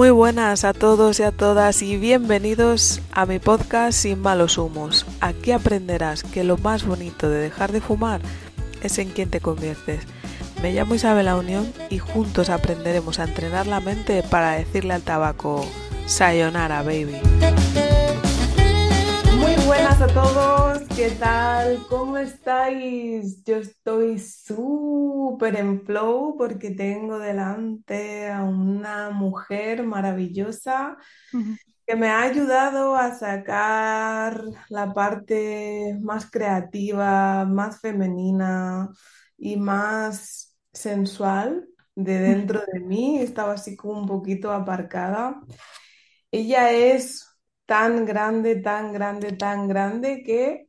Muy 0.00 0.08
buenas 0.08 0.64
a 0.64 0.72
todos 0.72 1.20
y 1.20 1.24
a 1.24 1.30
todas 1.30 1.82
y 1.82 1.98
bienvenidos 1.98 3.02
a 3.12 3.26
mi 3.26 3.38
podcast 3.38 3.98
Sin 3.98 4.22
malos 4.22 4.56
humos. 4.56 5.04
Aquí 5.20 5.52
aprenderás 5.52 6.22
que 6.22 6.42
lo 6.42 6.56
más 6.56 6.86
bonito 6.86 7.28
de 7.28 7.38
dejar 7.38 7.70
de 7.70 7.82
fumar 7.82 8.22
es 8.82 8.98
en 8.98 9.10
quien 9.10 9.28
te 9.28 9.40
conviertes. 9.40 10.04
Me 10.62 10.72
llamo 10.72 10.94
Isabel 10.94 11.26
La 11.26 11.36
Unión 11.36 11.70
y 11.90 11.98
juntos 11.98 12.48
aprenderemos 12.48 13.18
a 13.18 13.24
entrenar 13.24 13.66
la 13.66 13.80
mente 13.80 14.22
para 14.22 14.52
decirle 14.52 14.94
al 14.94 15.02
tabaco 15.02 15.66
Sayonara, 16.06 16.82
baby. 16.82 17.20
Buenas 19.70 20.02
a 20.02 20.08
todos, 20.08 20.78
¿qué 20.96 21.10
tal? 21.12 21.86
¿Cómo 21.88 22.18
estáis? 22.18 23.44
Yo 23.44 23.58
estoy 23.58 24.18
súper 24.18 25.54
en 25.54 25.86
flow 25.86 26.34
porque 26.36 26.72
tengo 26.72 27.20
delante 27.20 28.28
a 28.28 28.42
una 28.42 29.10
mujer 29.10 29.84
maravillosa 29.84 30.96
que 31.86 31.94
me 31.94 32.08
ha 32.08 32.22
ayudado 32.22 32.96
a 32.96 33.14
sacar 33.14 34.42
la 34.70 34.92
parte 34.92 35.96
más 36.00 36.28
creativa, 36.28 37.44
más 37.44 37.80
femenina 37.80 38.88
y 39.38 39.56
más 39.56 40.56
sensual 40.72 41.68
de 41.94 42.18
dentro 42.18 42.60
de 42.72 42.80
mí. 42.80 43.20
Estaba 43.20 43.52
así 43.52 43.76
como 43.76 44.00
un 44.00 44.08
poquito 44.08 44.50
aparcada. 44.50 45.40
Ella 46.32 46.72
es 46.72 47.29
tan 47.70 48.04
grande, 48.04 48.56
tan 48.56 48.92
grande, 48.92 49.30
tan 49.30 49.68
grande 49.68 50.24
que 50.24 50.66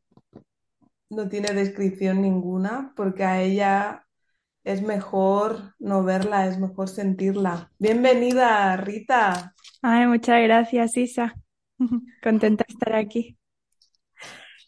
no 1.09 1.27
tiene 1.29 1.51
descripción 1.51 2.21
ninguna, 2.21 2.93
porque 2.95 3.23
a 3.23 3.41
ella 3.41 4.05
es 4.63 4.83
mejor 4.83 5.73
no 5.79 6.03
verla, 6.03 6.45
es 6.45 6.59
mejor 6.59 6.89
sentirla. 6.89 7.71
Bienvenida, 7.79 8.77
Rita. 8.77 9.55
Ay, 9.81 10.05
muchas 10.05 10.43
gracias, 10.43 10.95
Isa. 10.95 11.33
Contenta 12.21 12.65
de 12.67 12.73
estar 12.75 12.95
aquí. 12.95 13.35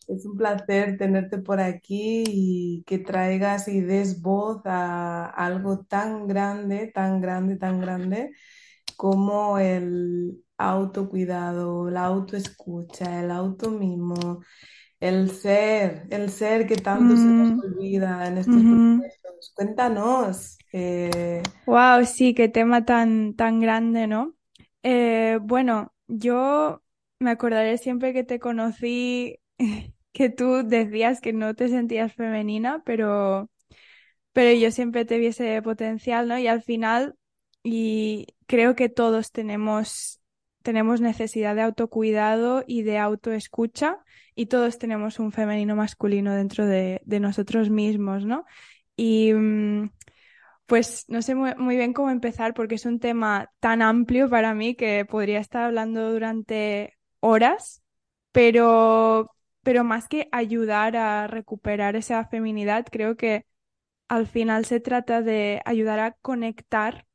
Es 0.08 0.26
un 0.26 0.36
placer 0.36 0.98
tenerte 0.98 1.38
por 1.38 1.60
aquí 1.60 2.24
y 2.26 2.84
que 2.88 2.98
traigas 2.98 3.68
y 3.68 3.80
des 3.80 4.24
voz 4.24 4.64
a 4.66 5.28
algo 5.28 5.86
tan 5.86 6.26
grande, 6.26 6.88
tan 6.92 7.22
grande, 7.22 7.58
tan 7.58 7.80
grande 7.80 8.32
como 8.98 9.60
el 9.60 10.44
autocuidado, 10.70 11.90
la 11.90 12.06
autoescucha, 12.06 13.20
el 13.24 13.32
automimo, 13.32 14.44
el 15.00 15.32
ser, 15.32 16.08
el 16.12 16.30
ser 16.32 16.68
que 16.68 16.78
tanto 16.78 17.18
se 17.18 17.34
nos 17.34 17.50
Mm, 17.50 17.64
olvida 17.64 18.28
en 18.28 18.38
estos 18.40 18.66
ujú. 18.66 19.04
procesos. 19.04 19.54
Cuéntanos. 19.56 20.66
eh, 20.74 21.44
Wow, 21.66 22.06
sí, 22.06 22.34
qué 22.34 22.50
tema 22.50 22.84
tan, 22.86 23.36
tan 23.36 23.60
grande, 23.62 24.06
¿no? 24.08 24.36
Eh, 24.84 25.40
bueno, 25.42 25.94
yo 26.08 26.84
me 27.20 27.32
acordaré 27.32 27.78
siempre 27.78 28.12
que 28.14 28.24
te 28.26 28.40
conocí 28.40 29.40
que 30.14 30.30
tú 30.30 30.64
decías 30.68 31.22
que 31.22 31.32
no 31.34 31.56
te 31.56 31.70
sentías 31.70 32.14
femenina, 32.14 32.84
pero, 32.86 33.50
pero 34.34 34.60
yo 34.60 34.72
siempre 34.72 35.06
te 35.06 35.20
vi 35.20 35.28
ese 35.28 35.62
potencial, 35.64 36.28
¿no? 36.30 36.40
Y 36.40 36.48
al 36.48 36.64
final, 36.64 37.18
y 37.64 38.28
creo 38.48 38.76
que 38.76 38.90
todos 38.90 39.32
tenemos, 39.34 40.22
tenemos 40.64 41.02
necesidad 41.02 41.56
de 41.56 41.62
autocuidado 41.62 42.64
y 42.66 42.82
de 42.84 42.98
autoescucha, 42.98 44.00
y 44.36 44.48
todos 44.48 44.80
tenemos 44.80 45.20
un 45.20 45.32
femenino 45.32 45.76
masculino 45.76 46.34
dentro 46.34 46.66
de, 46.66 47.02
nosotros 47.06 47.70
mismos, 47.70 48.26
¿no? 48.26 48.46
Y 48.96 49.34
mm, 49.34 49.92
pues 50.66 51.06
no 51.10 51.22
sé 51.22 51.36
muy, 51.36 51.54
muy 51.56 51.76
bien 51.78 51.94
cómo 51.94 52.10
empezar 52.10 52.54
porque 52.54 52.76
es 52.76 52.86
un 52.86 53.00
tema 53.00 53.52
tan 53.60 53.82
amplio 53.82 54.30
para 54.30 54.54
mí 54.56 54.76
que 54.76 55.06
podría 55.06 55.40
estar 55.40 55.64
hablando 55.64 56.12
durante 56.12 56.98
horas, 57.20 57.84
pero, 58.32 59.32
pero 59.62 59.84
más 59.84 60.08
que 60.08 60.30
ayudar 60.32 60.98
a 60.98 61.28
recuperar 61.28 61.96
esa 61.96 62.26
feminidad, 62.26 62.88
creo 62.92 63.16
que 63.18 63.46
al 64.08 64.28
final 64.28 64.66
se 64.66 64.80
trata 64.80 65.22
de 65.22 65.62
ayudar 65.66 66.00
a 66.00 66.12
conectar, 66.14 67.06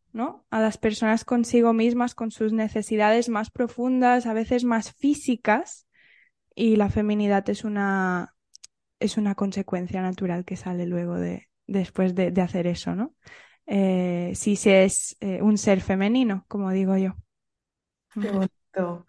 A 0.51 0.61
las 0.61 0.79
personas 0.79 1.25
consigo 1.25 1.73
mismas, 1.73 2.15
con 2.15 2.31
sus 2.31 2.53
necesidades 2.53 3.29
más 3.29 3.51
profundas, 3.51 4.27
a 4.27 4.33
veces 4.33 4.65
más 4.65 4.93
físicas, 4.93 5.87
y 6.55 6.77
la 6.77 6.91
feminidad 6.91 7.49
es 7.51 7.65
una, 7.65 8.35
es 8.99 9.17
una 9.17 9.35
consecuencia 9.35 10.03
natural 10.03 10.45
que 10.45 10.57
sale 10.57 10.87
luego 10.87 11.15
de, 11.15 11.49
después 11.67 12.15
de, 12.15 12.33
hacer 12.43 12.67
eso, 12.67 12.95
¿no? 12.95 13.15
Eh, 13.67 14.33
si 14.35 14.57
se 14.57 14.85
es 14.85 15.17
eh, 15.21 15.41
un 15.43 15.57
ser 15.59 15.81
femenino, 15.81 16.45
como 16.49 16.71
digo 16.73 16.97
yo. 16.97 17.15
qué 18.21 18.31
bonito. 18.31 19.07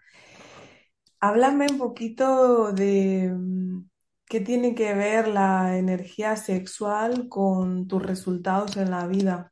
Háblame 1.22 1.68
un 1.72 1.78
poquito 1.78 2.72
de 2.72 3.34
mm, 3.36 3.90
qué 4.26 4.42
tiene 4.42 4.76
que 4.76 4.94
ver 4.94 5.28
la 5.28 5.78
energía 5.78 6.36
sexual 6.36 7.28
con 7.30 7.88
tus 7.88 8.04
resultados 8.04 8.78
en 8.78 8.92
la 8.92 9.08
vida. 9.08 9.52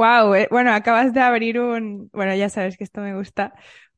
Wow, 0.00 0.34
eh, 0.34 0.48
bueno, 0.50 0.72
acabas 0.72 1.12
de 1.12 1.20
abrir 1.20 1.60
un, 1.60 2.08
bueno, 2.14 2.34
ya 2.34 2.48
sabes 2.48 2.78
que 2.78 2.84
esto 2.84 3.02
me 3.02 3.14
gusta, 3.14 3.52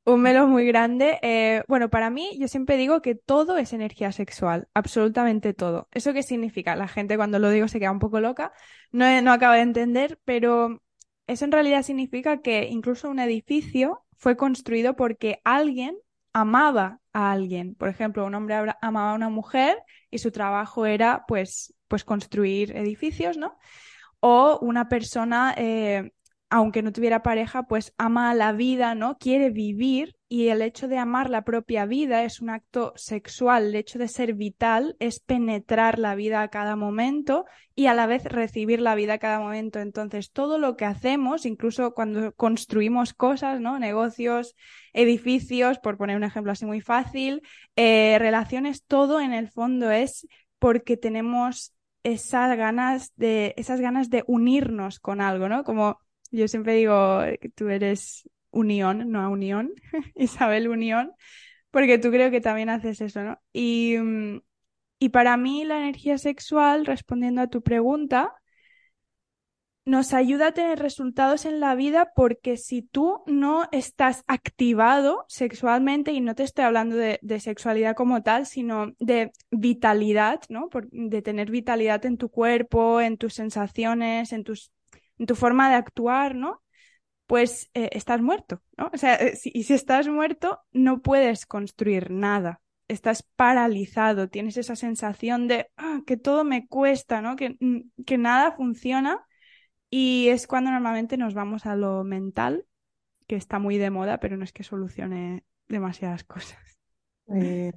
un 0.04 0.20
melón 0.20 0.50
muy 0.50 0.66
grande. 0.66 1.20
Eh, 1.22 1.62
bueno, 1.68 1.90
para 1.90 2.10
mí, 2.10 2.36
yo 2.40 2.48
siempre 2.48 2.76
digo 2.76 3.00
que 3.02 3.14
todo 3.14 3.56
es 3.56 3.72
energía 3.72 4.10
sexual, 4.10 4.66
absolutamente 4.74 5.54
todo. 5.54 5.86
¿Eso 5.92 6.12
qué 6.12 6.24
significa? 6.24 6.74
La 6.74 6.88
gente 6.88 7.16
cuando 7.16 7.38
lo 7.38 7.50
digo 7.50 7.68
se 7.68 7.78
queda 7.78 7.92
un 7.92 8.00
poco 8.00 8.18
loca, 8.18 8.52
no, 8.90 9.22
no 9.22 9.32
acaba 9.32 9.54
de 9.54 9.60
entender, 9.62 10.18
pero 10.24 10.82
eso 11.28 11.44
en 11.44 11.52
realidad 11.52 11.84
significa 11.84 12.42
que 12.42 12.66
incluso 12.68 13.08
un 13.08 13.20
edificio 13.20 14.04
fue 14.18 14.36
construido 14.36 14.96
porque 14.96 15.40
alguien 15.44 15.96
amaba 16.32 16.98
a 17.12 17.30
alguien. 17.30 17.76
Por 17.76 17.88
ejemplo, 17.88 18.26
un 18.26 18.34
hombre 18.34 18.56
amaba 18.80 19.12
a 19.12 19.14
una 19.14 19.28
mujer 19.28 19.78
y 20.10 20.18
su 20.18 20.32
trabajo 20.32 20.84
era, 20.84 21.24
pues, 21.28 21.74
pues 21.86 22.02
construir 22.04 22.76
edificios, 22.76 23.36
¿no? 23.36 23.56
O 24.24 24.58
una 24.62 24.88
persona, 24.88 25.52
eh, 25.56 26.12
aunque 26.48 26.82
no 26.82 26.92
tuviera 26.92 27.22
pareja, 27.24 27.64
pues 27.64 27.92
ama 27.98 28.32
la 28.34 28.52
vida, 28.52 28.94
¿no? 28.94 29.18
Quiere 29.18 29.50
vivir 29.50 30.14
y 30.28 30.48
el 30.48 30.62
hecho 30.62 30.86
de 30.86 30.96
amar 30.96 31.28
la 31.28 31.42
propia 31.42 31.86
vida 31.86 32.22
es 32.22 32.40
un 32.40 32.50
acto 32.50 32.92
sexual. 32.94 33.66
El 33.66 33.74
hecho 33.74 33.98
de 33.98 34.06
ser 34.06 34.34
vital 34.34 34.96
es 35.00 35.18
penetrar 35.18 35.98
la 35.98 36.14
vida 36.14 36.40
a 36.40 36.48
cada 36.48 36.76
momento 36.76 37.46
y 37.74 37.86
a 37.86 37.94
la 37.94 38.06
vez 38.06 38.24
recibir 38.24 38.80
la 38.80 38.94
vida 38.94 39.14
a 39.14 39.18
cada 39.18 39.40
momento. 39.40 39.80
Entonces, 39.80 40.30
todo 40.30 40.58
lo 40.58 40.76
que 40.76 40.84
hacemos, 40.84 41.46
incluso 41.46 41.94
cuando 41.94 42.32
construimos 42.32 43.12
cosas, 43.12 43.60
¿no? 43.60 43.78
Negocios, 43.78 44.54
edificios, 44.92 45.78
por 45.80 45.98
poner 45.98 46.16
un 46.16 46.24
ejemplo 46.24 46.52
así 46.52 46.64
muy 46.64 46.80
fácil, 46.80 47.42
eh, 47.74 48.16
relaciones, 48.20 48.84
todo 48.84 49.20
en 49.20 49.32
el 49.32 49.50
fondo 49.50 49.90
es 49.90 50.28
porque 50.58 50.96
tenemos 50.96 51.74
esas 52.04 52.56
ganas 52.56 53.12
de, 53.16 53.54
esas 53.56 53.80
ganas 53.80 54.10
de 54.10 54.24
unirnos 54.26 55.00
con 55.00 55.20
algo, 55.20 55.48
¿no? 55.48 55.64
Como 55.64 55.98
yo 56.30 56.48
siempre 56.48 56.74
digo 56.74 57.20
tú 57.54 57.68
eres 57.68 58.28
unión, 58.50 59.10
no 59.10 59.30
unión, 59.30 59.72
Isabel 60.14 60.68
Unión, 60.68 61.12
porque 61.70 61.98
tú 61.98 62.10
creo 62.10 62.30
que 62.30 62.40
también 62.40 62.70
haces 62.70 63.00
eso, 63.00 63.22
¿no? 63.22 63.38
Y, 63.52 63.96
mm, 63.98 64.40
y 64.98 65.08
para 65.08 65.36
mí 65.36 65.64
la 65.64 65.78
energía 65.78 66.18
sexual, 66.18 66.86
respondiendo 66.86 67.40
a 67.42 67.48
tu 67.48 67.62
pregunta, 67.62 68.32
nos 69.84 70.14
ayuda 70.14 70.48
a 70.48 70.52
tener 70.52 70.78
resultados 70.78 71.44
en 71.44 71.58
la 71.58 71.74
vida 71.74 72.12
porque 72.14 72.56
si 72.56 72.82
tú 72.82 73.22
no 73.26 73.68
estás 73.72 74.22
activado 74.28 75.24
sexualmente, 75.28 76.12
y 76.12 76.20
no 76.20 76.34
te 76.36 76.44
estoy 76.44 76.64
hablando 76.64 76.96
de, 76.96 77.18
sexualidad 77.40 77.96
como 77.96 78.22
tal, 78.22 78.46
sino 78.46 78.92
de 79.00 79.32
vitalidad, 79.50 80.40
¿no? 80.48 80.68
Por- 80.68 80.88
de 80.90 81.22
tener 81.22 81.50
vitalidad 81.50 82.04
en 82.06 82.16
tu 82.16 82.28
cuerpo, 82.30 83.00
en 83.00 83.16
tus 83.18 83.34
sensaciones, 83.34 84.32
en 84.32 84.44
tus, 84.44 84.70
en 85.18 85.26
tu 85.26 85.34
forma 85.34 85.68
de 85.68 85.74
actuar, 85.76 86.36
¿no? 86.36 86.62
Pues 87.26 87.70
eh, 87.74 87.90
estás 87.92 88.20
muerto, 88.20 88.62
¿no? 88.76 88.90
O 88.92 88.98
sea, 88.98 89.14
eh, 89.16 89.36
si- 89.36 89.50
y 89.54 89.64
si 89.64 89.74
estás 89.74 90.08
muerto, 90.08 90.60
no 90.72 91.00
puedes 91.02 91.46
construir 91.46 92.10
nada. 92.10 92.60
Estás 92.88 93.22
paralizado, 93.36 94.28
tienes 94.28 94.56
esa 94.58 94.76
sensación 94.76 95.48
de 95.48 95.70
"Ah, 95.76 96.00
que 96.06 96.16
todo 96.18 96.44
me 96.44 96.66
cuesta, 96.68 97.22
¿no? 97.22 97.36
Que, 97.36 97.56
mm, 97.60 98.04
que 98.04 98.18
nada 98.18 98.52
funciona 98.52 99.24
y 99.94 100.30
es 100.30 100.46
cuando 100.46 100.70
normalmente 100.70 101.18
nos 101.18 101.34
vamos 101.34 101.66
a 101.66 101.76
lo 101.76 102.02
mental, 102.02 102.64
que 103.26 103.36
está 103.36 103.58
muy 103.58 103.76
de 103.76 103.90
moda, 103.90 104.20
pero 104.20 104.38
no 104.38 104.44
es 104.44 104.52
que 104.54 104.64
solucione 104.64 105.44
demasiadas 105.68 106.24
cosas. 106.24 106.58
Eh, 107.34 107.72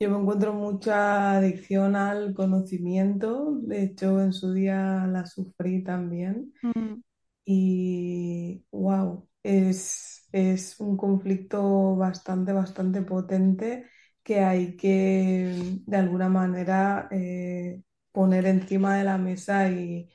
yo 0.00 0.10
me 0.10 0.18
encuentro 0.18 0.54
mucha 0.54 1.32
adicción 1.32 1.94
al 1.94 2.32
conocimiento, 2.32 3.58
de 3.60 3.82
hecho 3.82 4.22
en 4.22 4.32
su 4.32 4.54
día 4.54 5.06
la 5.06 5.26
sufrí 5.26 5.84
también. 5.84 6.54
Mm, 6.62 7.02
y 7.44 8.64
wow, 8.70 9.28
es, 9.42 10.26
es 10.32 10.80
un 10.80 10.96
conflicto 10.96 11.96
bastante, 11.96 12.54
bastante 12.54 13.02
potente 13.02 13.84
que 14.22 14.40
hay 14.40 14.74
que 14.74 15.80
de 15.84 15.96
alguna 15.98 16.30
manera 16.30 17.08
eh, 17.10 17.82
poner 18.10 18.46
encima 18.46 18.96
de 18.96 19.04
la 19.04 19.18
mesa 19.18 19.70
y, 19.70 20.08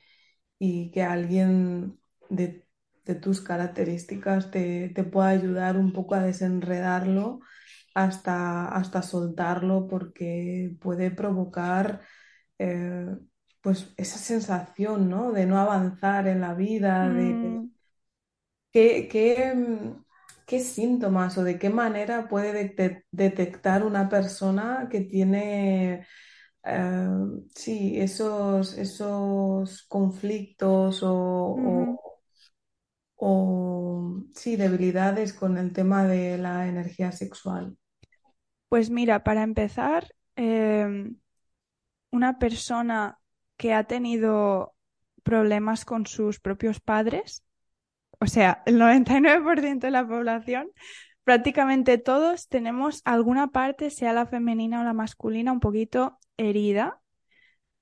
y 0.60 0.92
que 0.92 1.04
alguien 1.04 2.00
de 2.30 2.66
de 3.06 3.16
tus 3.16 3.42
características 3.42 4.52
te, 4.52 4.90
te 4.90 5.04
pueda 5.04 5.30
ayudar 5.30 5.76
un 5.78 5.92
poco 5.92 6.14
a 6.16 6.22
desenredarlo 6.22 7.40
hasta, 7.94 8.68
hasta 8.68 9.02
soltarlo 9.02 9.88
porque 9.88 10.76
puede 10.80 11.10
provocar 11.12 12.02
eh, 12.58 13.06
pues 13.62 13.94
esa 13.98 14.18
sensación, 14.18 15.10
¿no? 15.10 15.32
de 15.32 15.46
no 15.46 15.58
avanzar 15.58 16.28
en 16.28 16.40
la 16.42 16.54
vida, 16.54 17.12
de 17.14 17.38
Mm, 17.40 17.70
qué, 18.72 19.08
qué, 19.08 19.54
mm, 19.54 20.04
qué 20.46 20.60
síntomas 20.60 21.36
o 21.38 21.44
de 21.44 21.58
qué 21.58 21.70
manera 21.70 22.28
puede 22.28 22.52
detec- 22.76 23.04
detectar 23.10 23.84
una 23.84 24.08
persona 24.08 24.88
que 24.90 25.00
tiene 25.02 26.06
sí, 27.54 27.98
esos, 28.00 28.76
esos 28.78 29.82
conflictos 29.88 31.00
o- 31.02 31.88
o, 33.16 34.24
sí, 34.34 34.56
debilidades 34.56 35.32
con 35.32 35.58
el 35.58 35.72
tema 35.72 36.04
de 36.06 36.38
la 36.38 36.66
energía 36.68 37.12
sexual. 37.12 37.76
Pues 38.68 38.90
mira, 38.90 39.24
para 39.24 39.42
empezar, 39.42 40.14
em, 40.36 41.16
una 42.10 42.38
persona 42.38 43.20
que 43.56 43.74
ha 43.74 43.84
tenido 43.84 44.74
problemas 45.22 45.84
con 45.84 46.06
sus 46.06 46.40
propios 46.40 46.80
padres, 46.80 47.44
o 48.20 48.26
sea, 48.26 48.62
el 48.66 48.78
99% 48.78 49.88
de 49.88 49.92
la 49.92 50.06
población, 50.08 50.70
prácticamente 51.24 51.98
todos 51.98 52.48
tenemos 52.48 53.02
alguna 53.04 53.48
parte, 53.48 53.90
sea 53.90 54.12
la 54.12 54.26
femenina 54.26 54.80
o 54.80 54.84
la 54.84 54.92
masculina, 54.92 55.52
un 55.52 55.60
poquito 55.60 56.18
herida 56.36 57.00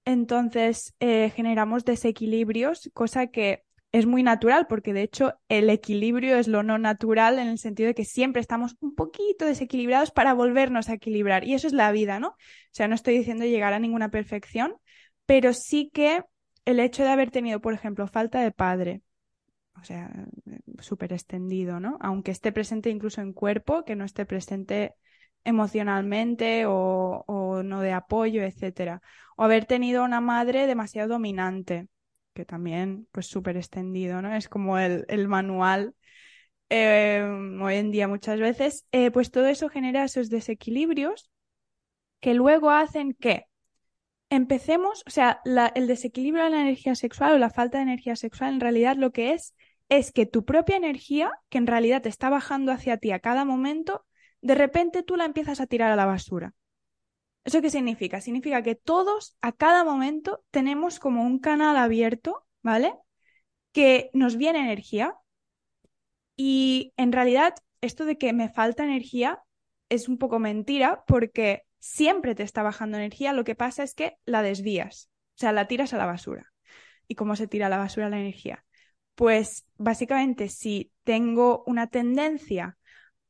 Entonces, 0.05 0.94
eh, 1.00 1.31
generamos 1.35 1.85
desequilibrios, 1.85 2.90
cosa 2.94 3.26
que 3.29 3.64
es 3.93 4.06
muy 4.06 4.23
natural, 4.23 4.67
porque 4.69 4.93
de 4.93 5.02
hecho 5.02 5.35
el 5.49 5.70
equilibrio 5.70 6.37
es 6.38 6.49
lo 6.49 6.62
no 6.62 6.79
natural 6.79 7.38
en 7.38 7.49
el 7.49 7.58
sentido 7.58 7.88
de 7.88 7.94
que 7.94 8.05
siempre 8.05 8.40
estamos 8.40 8.76
un 8.81 8.94
poquito 8.94 9.44
desequilibrados 9.46 10.11
para 10.11 10.35
volvernos 10.35 10.88
a 10.88 10.94
equilibrar. 10.94 11.44
Y 11.44 11.55
eso 11.55 11.67
es 11.67 11.73
la 11.75 11.93
vida, 11.93 12.20
¿no? 12.20 12.29
O 12.31 12.37
sea, 12.73 12.88
no 12.88 12.94
estoy 12.94 13.19
diciendo 13.19 13.44
llegar 13.44 13.73
a 13.75 13.79
ninguna 13.79 14.11
perfección, 14.11 14.75
pero 15.26 15.52
sí 15.52 15.90
que 15.93 16.23
el 16.64 16.81
hecho 16.81 17.02
de 17.02 17.11
haber 17.11 17.31
tenido, 17.31 17.61
por 17.61 17.75
ejemplo, 17.75 18.06
falta 18.06 18.40
de 18.40 18.50
padre, 18.52 19.02
o 19.81 19.85
sea, 19.85 20.11
súper 20.81 21.13
extendido, 21.13 21.81
¿no? 21.81 21.99
Aunque 22.01 22.31
esté 22.31 22.53
presente 22.53 22.91
incluso 22.91 23.21
en 23.21 23.33
cuerpo, 23.33 23.85
que 23.85 23.97
no 23.97 24.05
esté 24.05 24.27
presente 24.27 24.95
emocionalmente 25.45 26.67
o, 26.67 27.25
o 27.27 27.63
no 27.63 27.81
de 27.81 27.93
apoyo, 27.93 28.43
etcétera. 28.43 29.03
O 29.37 29.45
haber 29.45 29.67
tenido 29.67 30.05
una 30.05 30.21
madre 30.21 30.67
demasiado 30.67 31.09
dominante, 31.09 31.89
que 32.35 32.45
también, 32.45 33.09
pues 33.13 33.27
súper 33.27 33.57
extendido, 33.57 34.23
¿no? 34.23 34.35
Es 34.35 34.49
como 34.49 34.79
el, 34.79 35.05
el 35.09 35.29
manual 35.29 35.95
eh, 36.71 37.23
hoy 37.61 37.75
en 37.77 37.91
día 37.91 38.09
muchas 38.09 38.41
veces. 38.41 38.87
Eh, 38.93 39.11
pues 39.11 39.31
todo 39.31 39.47
eso 39.47 39.69
genera 39.69 40.05
esos 40.05 40.31
desequilibrios 40.31 41.31
que 42.21 42.35
luego 42.35 42.71
hacen 42.71 43.15
que 43.15 43.47
empecemos, 44.31 45.03
o 45.07 45.11
sea, 45.11 45.41
el 45.75 45.87
desequilibrio 45.87 46.45
de 46.45 46.51
la 46.51 46.61
energía 46.63 46.95
sexual 46.95 47.35
o 47.35 47.39
la 47.39 47.51
falta 47.51 47.79
de 47.79 47.85
energía 47.85 48.17
sexual 48.17 48.55
en 48.55 48.61
realidad 48.61 48.97
lo 48.97 49.11
que 49.13 49.33
es 49.33 49.55
es 49.88 50.12
que 50.12 50.26
tu 50.26 50.44
propia 50.44 50.76
energía, 50.76 51.32
que 51.49 51.58
en 51.58 51.67
realidad 51.67 52.02
te 52.02 52.08
está 52.08 52.29
bajando 52.29 52.73
hacia 52.73 52.99
ti 52.99 53.11
a 53.11 53.20
cada 53.20 53.44
momento, 53.44 54.05
de 54.40 54.55
repente 54.55 55.02
tú 55.02 55.17
la 55.17 55.25
empiezas 55.25 55.61
a 55.61 55.67
tirar 55.67 55.90
a 55.90 55.96
la 55.96 56.06
basura. 56.06 56.55
¿Eso 57.44 57.62
qué 57.62 57.70
significa? 57.70 58.20
Significa 58.20 58.62
que 58.62 58.75
todos 58.75 59.37
a 59.40 59.52
cada 59.52 59.85
momento 59.85 60.44
tenemos 60.50 60.99
como 60.99 61.23
un 61.23 61.38
canal 61.38 61.76
abierto, 61.76 62.46
¿vale? 62.62 62.93
Que 63.73 64.11
nos 64.12 64.37
viene 64.37 64.58
energía 64.58 65.14
y 66.37 66.93
en 66.96 67.12
realidad 67.12 67.55
esto 67.81 68.05
de 68.05 68.19
que 68.19 68.32
me 68.32 68.49
falta 68.49 68.85
energía 68.85 69.43
es 69.88 70.08
un 70.08 70.19
poco 70.19 70.38
mentira 70.38 71.05
porque 71.06 71.64
siempre 71.79 72.35
te 72.35 72.43
está 72.43 72.62
bajando 72.62 72.99
energía, 72.99 73.32
lo 73.32 73.44
que 73.44 73.55
pasa 73.55 73.82
es 73.82 73.94
que 73.94 74.19
la 74.25 74.43
desvías, 74.43 75.11
o 75.37 75.40
sea, 75.40 75.52
la 75.52 75.67
tiras 75.69 75.94
a 75.94 75.99
la 75.99 76.06
basura. 76.06 76.52
¿Y 77.06 77.14
cómo 77.14 77.37
se 77.37 77.49
tira 77.49 77.67
a 77.67 77.70
la 77.70 77.79
basura 77.79 78.11
la 78.11 78.20
energía? 78.20 78.64
Pues 79.19 79.67
básicamente 79.79 80.49
si 80.49 80.93
tengo 81.03 81.65
una 81.67 81.88
tendencia 81.88 82.79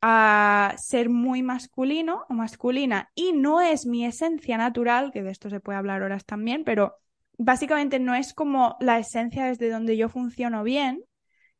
a 0.03 0.75
ser 0.77 1.09
muy 1.09 1.43
masculino 1.43 2.27
o 2.29 2.35
masculina 2.35 3.11
y 3.15 3.33
no 3.33 3.63
es 3.63 3.87
mi 3.87 4.05
esencia 4.05 4.59
natural, 4.59 5.13
que 5.13 5.23
de 5.23 5.31
esto 5.31 5.49
se 5.49 5.61
puede 5.61 5.79
hablar 5.79 6.03
horas 6.03 6.27
también, 6.27 6.63
pero 6.63 6.97
básicamente 7.39 8.01
no 8.01 8.15
es 8.15 8.35
como 8.35 8.77
la 8.81 8.99
esencia 8.99 9.47
desde 9.47 9.71
donde 9.71 9.97
yo 9.97 10.11
funciono 10.11 10.63
bien, 10.63 11.05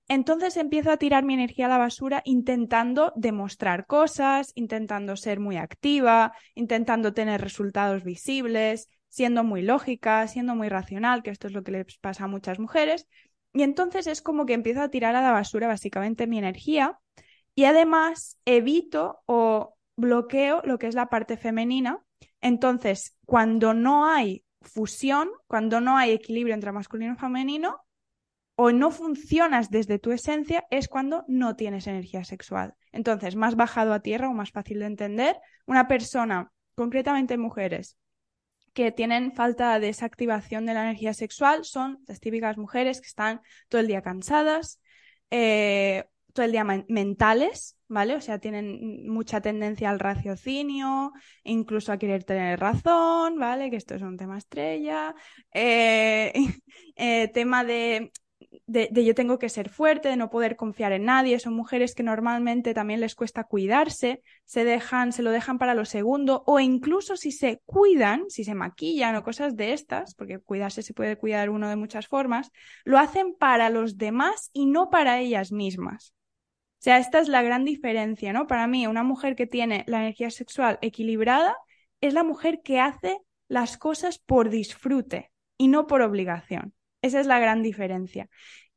entonces 0.09 0.59
empiezo 0.59 0.91
a 0.91 0.99
tirar 0.99 1.25
mi 1.25 1.33
energía 1.33 1.65
a 1.65 1.71
la 1.71 1.79
basura 1.79 2.21
intentando 2.27 3.15
demostrar 3.17 3.87
cosas, 3.87 4.53
intentando 4.57 5.17
ser 5.17 5.41
muy 5.41 5.57
activa, 5.57 6.35
intentando 6.55 7.15
tener 7.15 7.41
resultados 7.41 8.05
visibles, 8.05 8.91
siendo 9.09 9.43
muy 9.43 9.63
lógica, 9.63 10.29
siendo 10.29 10.55
muy 10.55 10.69
racional, 10.69 11.23
que 11.23 11.31
esto 11.31 11.47
es 11.47 11.55
lo 11.55 11.63
que 11.63 11.73
les 11.73 11.97
pasa 11.97 12.25
a 12.25 12.29
muchas 12.29 12.59
mujeres. 12.59 13.07
Y 13.53 13.63
entonces 13.63 14.07
es 14.07 14.23
como 14.23 14.47
que 14.47 14.55
empiezo 14.55 14.83
a 14.83 14.91
tirar 14.91 15.17
a 15.17 15.23
la 15.23 15.33
basura 15.33 15.69
básicamente 15.69 16.27
mi 16.27 16.39
energía 16.39 16.99
y 17.55 17.65
además 17.65 18.39
evito 18.45 19.21
o 19.27 19.75
bloqueo 19.97 20.63
lo 20.65 20.79
que 20.79 20.87
es 20.87 20.95
la 20.95 21.09
parte 21.09 21.37
femenina. 21.37 22.01
Entonces, 22.41 23.17
cuando 23.27 23.75
no 23.75 24.07
hay 24.07 24.45
fusión, 24.61 25.31
cuando 25.47 25.81
no 25.81 25.97
hay 25.97 26.13
equilibrio 26.13 26.55
entre 26.55 26.73
masculino 26.73 27.15
y 27.15 27.17
femenino, 27.17 27.81
o 28.61 28.73
no 28.73 28.91
funcionas 28.91 29.71
desde 29.71 30.01
tu 30.01 30.11
esencia, 30.11 30.67
es 30.71 30.89
cuando 30.89 31.25
no 31.29 31.55
tienes 31.55 31.87
energía 31.87 32.25
sexual. 32.25 32.75
Entonces, 32.91 33.37
más 33.37 33.55
bajado 33.55 33.93
a 33.93 34.01
tierra 34.01 34.29
o 34.29 34.35
más 34.35 34.51
fácil 34.51 34.81
de 34.81 34.87
entender, 34.87 35.37
una 35.67 35.87
persona, 35.87 36.51
concretamente 36.75 37.39
mujeres, 37.39 37.97
que 38.79 38.93
tienen 38.93 39.33
falta 39.33 39.81
de 39.81 39.89
esa 39.89 40.07
activación 40.07 40.65
de 40.65 40.73
la 40.73 40.85
energía 40.85 41.13
sexual 41.13 41.65
son 41.65 41.99
las 42.07 42.21
típicas 42.21 42.57
mujeres 42.57 43.01
que 43.01 43.09
están 43.09 43.41
todo 43.69 43.81
el 43.81 43.89
día 43.89 44.03
cansadas, 44.03 44.81
eh, 45.33 46.05
todo 46.33 46.47
el 46.47 46.53
día 46.53 46.63
mentales, 46.63 47.77
¿vale? 47.89 48.15
O 48.15 48.21
sea, 48.21 48.39
tienen 48.39 49.09
mucha 49.09 49.41
tendencia 49.41 49.91
al 49.91 49.99
raciocinio, 49.99 51.13
incluso 51.43 51.91
a 51.91 51.99
querer 51.99 52.23
tener 52.23 52.61
razón, 52.61 53.37
¿vale? 53.41 53.69
Que 53.69 53.75
esto 53.75 53.97
es 53.97 54.03
un 54.03 54.17
tema 54.17 54.39
estrella. 54.39 55.13
Eh, 55.53 56.33
eh, 56.95 57.27
tema 57.35 57.65
de 57.65 58.13
de, 58.69 58.91
yo 59.05 59.15
tengo 59.15 59.39
que 59.39 59.49
ser 59.49 59.71
fuerte, 59.71 60.11
de 60.11 60.17
no 60.17 60.29
poder 60.29 60.55
confiar 60.55 60.93
en 60.93 61.07
nadie. 61.07 61.41
Son 61.41 61.55
mujeres 61.55 61.95
que 61.95 62.03
normalmente 62.03 62.75
también 62.75 63.01
les 63.01 63.15
cuesta 63.15 63.45
cuidarse, 63.45 64.23
se 64.45 64.65
dejan, 64.65 65.13
se 65.13 65.23
lo 65.23 65.31
dejan 65.31 65.59
para 65.59 65.75
lo 65.75 65.87
segundo, 65.87 66.45
o 66.47 66.61
incluso 66.61 67.17
si 67.17 67.33
se 67.33 67.63
cuidan, 67.65 68.25
si 68.29 68.45
se 68.45 68.55
maquillan 68.55 69.17
o 69.17 69.25
cosas 69.25 69.57
de 69.57 69.73
estas, 69.73 70.15
porque 70.15 70.39
cuidarse 70.39 70.83
se 70.83 70.93
puede 70.93 71.17
cuidar 71.17 71.49
uno 71.49 71.69
de 71.69 71.77
muchas 71.77 72.07
formas, 72.07 72.53
lo 72.85 72.99
hacen 72.99 73.35
para 73.35 73.71
los 73.71 73.97
demás 73.97 74.51
y 74.53 74.67
no 74.67 74.91
para 74.91 75.19
ellas 75.19 75.51
mismas. 75.51 76.13
O 76.79 76.83
sea, 76.83 76.99
esta 76.99 77.19
es 77.21 77.29
la 77.29 77.43
gran 77.43 77.65
diferencia, 77.65 78.33
¿no? 78.33 78.47
Para 78.47 78.67
mí, 78.67 78.87
una 78.87 79.03
mujer 79.03 79.35
que 79.35 79.47
tiene 79.47 79.83
la 79.89 80.01
energía 80.01 80.31
sexual 80.31 80.79
equilibrada 80.83 81.57
es 82.01 82.13
la 82.13 82.23
mujer 82.23 82.61
que 82.63 82.81
hace 82.81 83.19
las 83.49 83.79
cosas 83.79 84.19
por 84.19 84.51
disfrute 84.51 85.33
y 85.57 85.69
no 85.69 85.87
por 85.87 86.03
obligación. 86.03 86.75
Esa 87.03 87.21
es 87.21 87.27
la 87.27 87.39
gran 87.39 87.63
diferencia. 87.63 88.29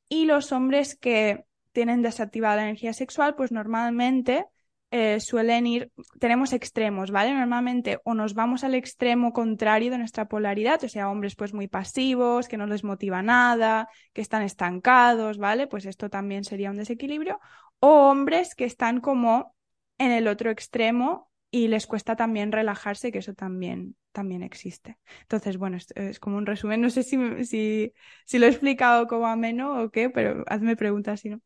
Y 0.09 0.25
los 0.25 0.51
hombres 0.51 0.95
que 0.95 1.45
tienen 1.71 2.01
desactivada 2.01 2.57
la 2.57 2.63
energía 2.63 2.93
sexual, 2.93 3.35
pues 3.35 3.51
normalmente 3.51 4.45
eh, 4.91 5.21
suelen 5.21 5.67
ir, 5.67 5.91
tenemos 6.19 6.51
extremos, 6.51 7.11
¿vale? 7.11 7.33
Normalmente 7.33 7.99
o 8.03 8.13
nos 8.13 8.33
vamos 8.33 8.65
al 8.65 8.75
extremo 8.75 9.31
contrario 9.31 9.89
de 9.89 9.97
nuestra 9.97 10.27
polaridad, 10.27 10.83
o 10.83 10.89
sea, 10.89 11.09
hombres 11.09 11.35
pues 11.35 11.53
muy 11.53 11.69
pasivos, 11.69 12.49
que 12.49 12.57
no 12.57 12.67
les 12.67 12.83
motiva 12.83 13.23
nada, 13.23 13.87
que 14.11 14.21
están 14.21 14.43
estancados, 14.43 15.37
¿vale? 15.37 15.67
Pues 15.67 15.85
esto 15.85 16.09
también 16.09 16.43
sería 16.43 16.71
un 16.71 16.77
desequilibrio. 16.77 17.39
O 17.79 18.09
hombres 18.09 18.53
que 18.53 18.65
están 18.65 18.99
como 18.99 19.55
en 19.97 20.11
el 20.11 20.27
otro 20.27 20.51
extremo 20.51 21.30
y 21.51 21.67
les 21.67 21.87
cuesta 21.87 22.15
también 22.15 22.51
relajarse, 22.51 23.11
que 23.11 23.19
eso 23.19 23.33
también, 23.33 23.95
también 24.13 24.43
existe. 24.43 24.97
Entonces, 25.23 25.57
bueno, 25.57 25.77
es, 25.77 25.87
es 25.95 26.19
como 26.19 26.37
un 26.37 26.45
resumen. 26.45 26.81
No 26.81 26.89
sé 26.89 27.03
si, 27.03 27.17
si, 27.45 27.93
si, 28.25 28.39
lo 28.39 28.45
he 28.47 28.49
explicado 28.49 29.07
como 29.07 29.27
ameno 29.27 29.83
o 29.83 29.91
qué, 29.91 30.09
pero 30.09 30.43
hazme 30.47 30.75
preguntas 30.77 31.19
si 31.21 31.29
no. 31.29 31.41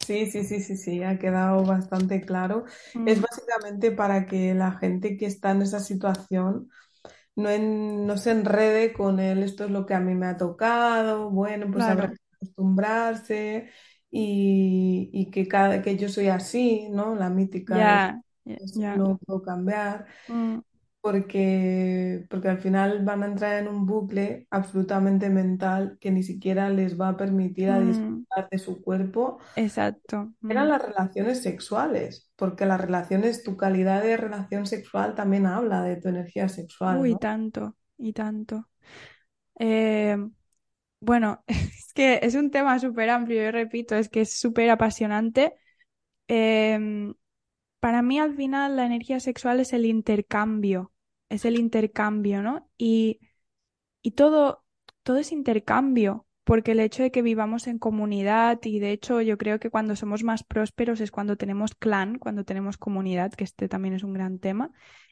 Sí, 0.00 0.30
sí, 0.30 0.42
sí, 0.44 0.60
sí, 0.60 0.76
sí, 0.76 1.02
ha 1.02 1.18
quedado 1.18 1.66
bastante 1.66 2.22
claro. 2.22 2.64
Es 3.04 3.20
Mm, 3.20 3.22
básicamente 3.22 3.90
para 3.92 4.26
que 4.26 4.54
la 4.54 4.72
gente 4.72 5.16
que 5.18 5.26
está 5.26 5.50
en 5.50 5.62
esa 5.62 5.80
situación 5.80 6.70
no, 7.36 7.50
en- 7.50 8.06
no 8.06 8.16
se 8.18 8.32
enrede 8.32 8.92
con 8.94 9.20
él, 9.20 9.42
esto 9.42 9.64
es 9.66 9.70
lo 9.70 9.86
que 9.86 9.94
a 9.94 10.00
mí 10.00 10.14
me 10.14 10.26
ha 10.26 10.36
tocado, 10.38 11.30
bueno, 11.30 11.70
pues 11.72 11.88
habrá 11.88 12.08
que 12.08 12.16
acostumbrarse 12.36 13.70
y, 14.10 15.10
y 15.12 15.30
que, 15.30 15.48
cada, 15.48 15.82
que 15.82 15.96
yo 15.96 16.08
soy 16.08 16.28
así, 16.28 16.88
¿no? 16.90 17.14
La 17.16 17.30
mítica, 17.30 18.00
eso 18.54 18.86
no 18.94 19.18
puedo 19.18 19.42
cambiar. 19.42 20.06
Mm, 20.28 20.60
porque, 21.00 22.26
porque 22.30 22.48
al 22.48 22.58
final 22.60 23.04
van 23.04 23.22
a 23.22 23.26
entrar 23.26 23.62
en 23.62 23.68
un 23.68 23.86
bucle 23.86 24.46
absolutamente 24.50 25.30
mental 25.30 25.98
que 26.00 26.10
ni 26.10 26.22
siquiera 26.22 26.68
les 26.70 27.00
va 27.00 27.10
a 27.10 27.16
permitir 27.16 27.70
a 27.70 27.80
Mm, 27.80 28.26
disfrutar 28.30 28.48
de 28.50 28.58
su 28.58 28.82
cuerpo. 28.82 29.38
exacto. 29.54 30.32
Eran 30.46 30.68
Mm. 30.68 30.70
las 30.70 30.82
relaciones 30.82 31.42
sexuales, 31.42 32.30
porque 32.36 32.66
las 32.66 32.78
relaciones, 32.80 33.42
tu 33.42 33.56
calidad 33.56 34.02
de 34.02 34.16
relación 34.18 34.66
sexual 34.66 35.14
también 35.14 35.46
habla 35.46 35.82
de 35.82 35.96
tu 35.96 36.08
energía 36.08 36.48
sexual, 36.50 37.06
Uy, 37.06 37.08
¿no? 37.08 37.16
tanto, 37.16 37.76
y 37.98 38.12
tanto. 38.12 38.68
Eh, 39.60 40.16
bueno, 41.00 41.44
es 41.48 41.92
que 41.94 42.20
es 42.22 42.34
un 42.34 42.50
tema 42.50 42.78
súper 42.80 43.10
amplio, 43.10 43.44
yo 43.44 43.52
repito, 43.52 43.96
es 43.96 44.08
que 44.08 44.22
es 44.22 44.38
súper 44.40 44.70
apasionante. 44.70 45.54
Em, 46.28 47.14
para 47.80 48.02
mí, 48.02 48.18
al 48.18 48.34
final, 48.36 48.76
la 48.76 48.86
energía 48.86 49.20
sexual 49.20 49.60
es 49.60 49.72
el 49.72 49.86
intercambio, 49.86 50.92
es 51.28 51.44
el 51.44 51.58
intercambio, 51.58 52.42
¿no? 52.42 52.68
Y 52.78 53.20
Y 54.02 54.12
todo, 54.12 54.64
todo 55.02 55.18
es 55.18 55.32
intercambio, 55.32 56.26
porque 56.44 56.72
el 56.72 56.80
hecho 56.80 57.02
de 57.02 57.10
que 57.10 57.22
vivamos 57.22 57.66
en 57.66 57.78
comunidad, 57.78 58.58
y 58.64 58.78
de 58.80 58.92
hecho 58.92 59.20
yo 59.22 59.36
creo 59.38 59.58
que 59.60 59.70
cuando 59.70 59.96
somos 59.96 60.24
más 60.24 60.44
prósperos 60.44 61.00
es 61.00 61.10
cuando 61.10 61.36
tenemos 61.36 61.74
clan, 61.74 62.18
cuando 62.18 62.44
tenemos 62.44 62.78
comunidad, 62.78 63.32
que 63.32 63.44
este 63.44 63.68
también 63.68 63.94
es 63.94 64.04
un 64.04 64.14
gran 64.14 64.38
tema, 64.38 64.70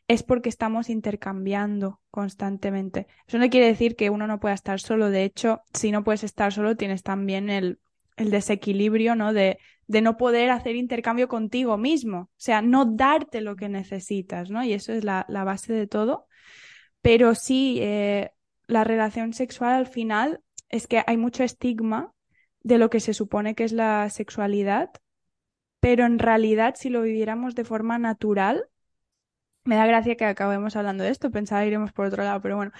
es 0.08 0.22
porque 0.22 0.48
estamos 0.48 0.88
intercambiando 0.88 2.00
constantemente. 2.10 3.06
Eso 3.26 3.38
no 3.38 3.48
quiere 3.50 3.66
decir 3.66 3.96
que 3.96 4.10
uno 4.10 4.26
no 4.26 4.40
pueda 4.40 4.54
estar 4.54 4.80
solo, 4.80 5.10
de 5.10 5.24
hecho, 5.24 5.62
si 5.74 5.90
no 5.90 6.04
puedes 6.04 6.24
estar 6.24 6.52
solo, 6.52 6.76
tienes 6.76 7.02
también 7.02 7.50
el, 7.50 7.80
el 8.16 8.30
desequilibrio, 8.30 9.14
¿no? 9.16 9.32
De, 9.32 9.58
de 9.86 10.00
no 10.00 10.16
poder 10.16 10.50
hacer 10.50 10.76
intercambio 10.76 11.28
contigo 11.28 11.76
mismo, 11.76 12.18
o 12.18 12.30
sea, 12.36 12.62
no 12.62 12.84
darte 12.84 13.40
lo 13.40 13.56
que 13.56 13.68
necesitas, 13.68 14.50
¿no? 14.50 14.64
Y 14.64 14.72
eso 14.72 14.92
es 14.92 15.04
la, 15.04 15.26
base 15.28 15.72
de 15.72 15.86
todo. 15.86 16.26
Pero 17.02 17.34
sí, 17.34 17.78
eh, 17.80 18.32
la 18.66 18.84
relación 18.84 19.32
sexual 19.32 19.74
al 19.74 19.86
final 19.86 20.40
es 20.68 20.86
que 20.88 21.02
hay 21.06 21.16
mucho 21.16 21.44
estigma 21.44 22.12
de 22.62 22.78
lo 22.78 22.90
que 22.90 23.00
se 23.00 23.14
supone 23.14 23.54
que 23.54 23.64
es 23.64 23.72
la 23.72 24.10
sexualidad, 24.10 24.90
pero 25.80 26.04
en 26.04 26.18
realidad 26.18 26.74
si 26.76 26.90
lo 26.90 27.02
viviéramos 27.02 27.54
de 27.54 27.64
forma 27.64 27.98
natural, 27.98 28.68
me 29.64 29.76
da 29.76 29.86
gracia 29.86 30.16
que 30.16 30.24
acabemos 30.24 30.76
hablando 30.76 31.04
de 31.04 31.10
esto, 31.10 31.30
pensaba 31.30 31.64
iremos 31.64 31.92
por 31.92 32.06
otro 32.06 32.24
lado, 32.24 32.40
pero 32.40 32.56
bueno, 32.56 32.72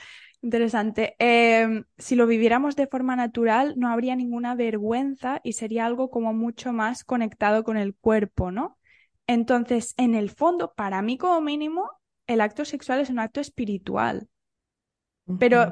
interesante. 0.43 1.17
Em, 1.19 1.85
si 1.99 2.15
lo 2.15 2.27
viviéramos 2.27 2.77
de 2.77 2.87
forma 2.87 3.17
natural, 3.17 3.75
no 3.77 3.89
habría 3.89 4.17
ninguna 4.17 4.55
vergüenza 4.55 5.41
y 5.45 5.55
sería 5.55 5.87
algo 5.87 6.11
como 6.11 6.33
mucho 6.33 6.73
más 6.73 7.05
conectado 7.05 7.65
con 7.65 7.77
el 7.77 7.95
cuerpo, 7.95 8.51
¿no? 8.51 8.79
Entonces, 9.27 9.95
en 9.97 10.15
el 10.15 10.31
fondo, 10.31 10.73
para 10.75 11.03
mí 11.03 11.19
como 11.19 11.41
mínimo, 11.41 11.91
el 12.27 12.41
acto 12.41 12.65
sexual 12.65 13.01
es 13.01 13.11
un 13.11 13.19
acto 13.19 13.41
espiritual. 13.41 14.29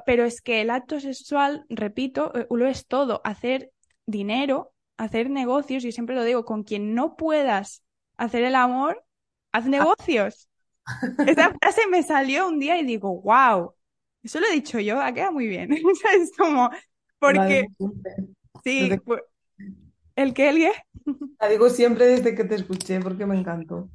Pero 0.04 0.24
es 0.24 0.40
que 0.42 0.60
el 0.60 0.70
acto 0.70 0.98
sexual, 1.00 1.64
repito, 1.68 2.34
eh, 2.34 2.46
lo 2.50 2.66
es 2.66 2.86
todo. 2.86 3.20
Hacer 3.24 3.70
dinero, 4.06 4.72
hacer 4.96 5.30
negocios, 5.30 5.82
yo 5.82 5.92
siempre 5.92 6.16
lo 6.16 6.24
digo, 6.24 6.44
con 6.44 6.64
quien 6.64 6.94
no 6.94 7.16
puedas 7.16 7.82
hacer 8.16 8.42
el 8.44 8.56
amor, 8.56 9.04
haz 9.52 9.66
Ah, 9.66 9.68
negocios. 9.68 10.48
Esa 11.26 11.52
frase 11.54 11.86
me 11.88 12.02
salió 12.02 12.48
un 12.48 12.58
día 12.58 12.78
y 12.78 12.84
digo, 12.84 13.20
wow, 13.22 13.74
eso 14.24 14.40
lo 14.40 14.46
he 14.48 14.52
dicho 14.54 14.80
yo, 14.80 15.00
ha 15.00 15.12
quedado 15.14 15.32
muy 15.32 15.46
bien. 15.48 15.70
O 15.86 15.94
sea, 15.94 16.12
Es 16.14 16.32
como, 16.36 16.70
porque 17.18 17.66
sí, 18.64 18.90
desde, 18.90 19.00
pu- 19.04 19.22
el 20.16 20.34
que, 20.34 20.48
el 20.50 20.58
que. 20.58 20.72
la 21.40 21.48
digo 21.48 21.70
siempre 21.70 22.06
desde 22.06 22.34
que 22.34 22.42
te 22.42 22.56
escuché 22.56 22.98
porque 23.00 23.24
me 23.24 23.36
encantó. 23.38 23.88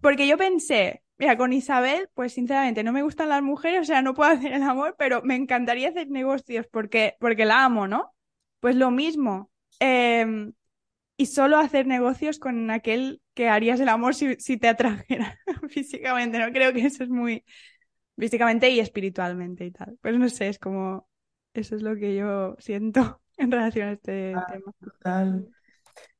Porque 0.00 0.26
yo 0.28 0.36
pensé, 0.36 1.02
mira, 1.18 1.36
con 1.36 1.52
Isabel, 1.52 2.08
pues 2.14 2.32
sinceramente 2.34 2.82
no 2.84 2.92
me 2.92 3.02
gustan 3.02 3.28
las 3.30 3.42
mujeres, 3.42 3.80
o 3.82 3.84
sea, 3.84 4.02
no 4.02 4.14
puedo 4.14 4.30
hacer 4.32 4.52
el 4.52 4.62
amor, 4.62 4.94
pero 4.98 5.22
me 5.22 5.34
encantaría 5.36 5.88
hacer 5.90 6.08
negocios 6.10 6.66
porque, 6.70 7.16
porque 7.20 7.44
la 7.46 7.64
amo, 7.64 7.88
¿no? 7.88 8.12
Pues 8.60 8.76
lo 8.76 8.90
mismo. 8.90 9.50
em, 9.80 10.52
y 11.18 11.26
solo 11.26 11.58
hacer 11.58 11.86
negocios 11.86 12.38
con 12.40 12.70
aquel 12.70 13.22
que 13.34 13.48
harías 13.48 13.80
el 13.80 13.88
amor 13.90 14.14
si, 14.16 14.36
si 14.36 14.56
te 14.58 14.68
atrajera 14.68 15.38
físicamente, 15.70 16.38
¿no? 16.38 16.52
Creo 16.52 16.72
que 16.74 16.86
eso 16.86 17.04
es 17.04 17.10
muy 17.10 17.44
físicamente 18.18 18.70
y 18.70 18.80
espiritualmente 18.80 19.64
y 19.66 19.70
tal. 19.72 19.98
Pues 20.02 20.18
no 20.18 20.28
sé, 20.28 20.48
es 20.48 20.58
como, 20.58 21.08
eso 21.54 21.76
es 21.76 21.82
lo 21.82 21.96
que 21.96 22.14
yo 22.16 22.56
siento 22.58 23.22
en 23.38 23.50
relación 23.50 23.88
a 23.88 23.92
este 23.92 24.42
Ah, 24.42 24.46
tema. 24.46 24.72
Total. 24.80 25.48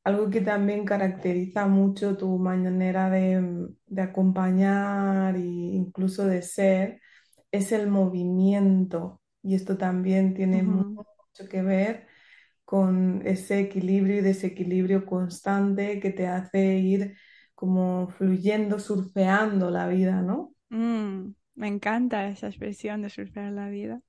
Algo 0.04 0.30
que 0.30 0.40
también 0.40 0.84
caracteriza 0.86 1.66
mucho 1.66 2.16
tu 2.16 2.38
manera 2.38 3.10
de, 3.10 3.68
de 3.86 4.02
acompañar 4.02 5.36
e 5.36 5.40
incluso 5.40 6.26
de 6.26 6.42
ser 6.42 7.00
es 7.52 7.72
el 7.72 7.88
movimiento. 7.88 9.22
Y 9.42 9.54
esto 9.56 9.78
también 9.78 10.34
tiene 10.34 10.62
mucho 10.64 11.48
que 11.50 11.62
ver 11.62 12.08
con 12.64 13.22
ese 13.26 13.60
equilibrio 13.60 14.18
y 14.18 14.22
desequilibrio 14.22 15.06
constante 15.06 16.00
que 16.00 16.10
te 16.12 16.26
hace 16.28 16.78
ir 16.78 17.16
como 17.54 18.08
fluyendo, 18.10 18.78
surfeando 18.80 19.70
la 19.70 19.88
vida, 19.88 20.22
¿no? 20.22 20.54
Mm, 20.70 21.34
me 21.54 21.68
encanta 21.68 22.28
esa 22.28 22.48
expresión 22.48 23.02
de 23.02 23.10
surfear 23.10 23.52
la 23.52 23.68
vida. 23.68 24.00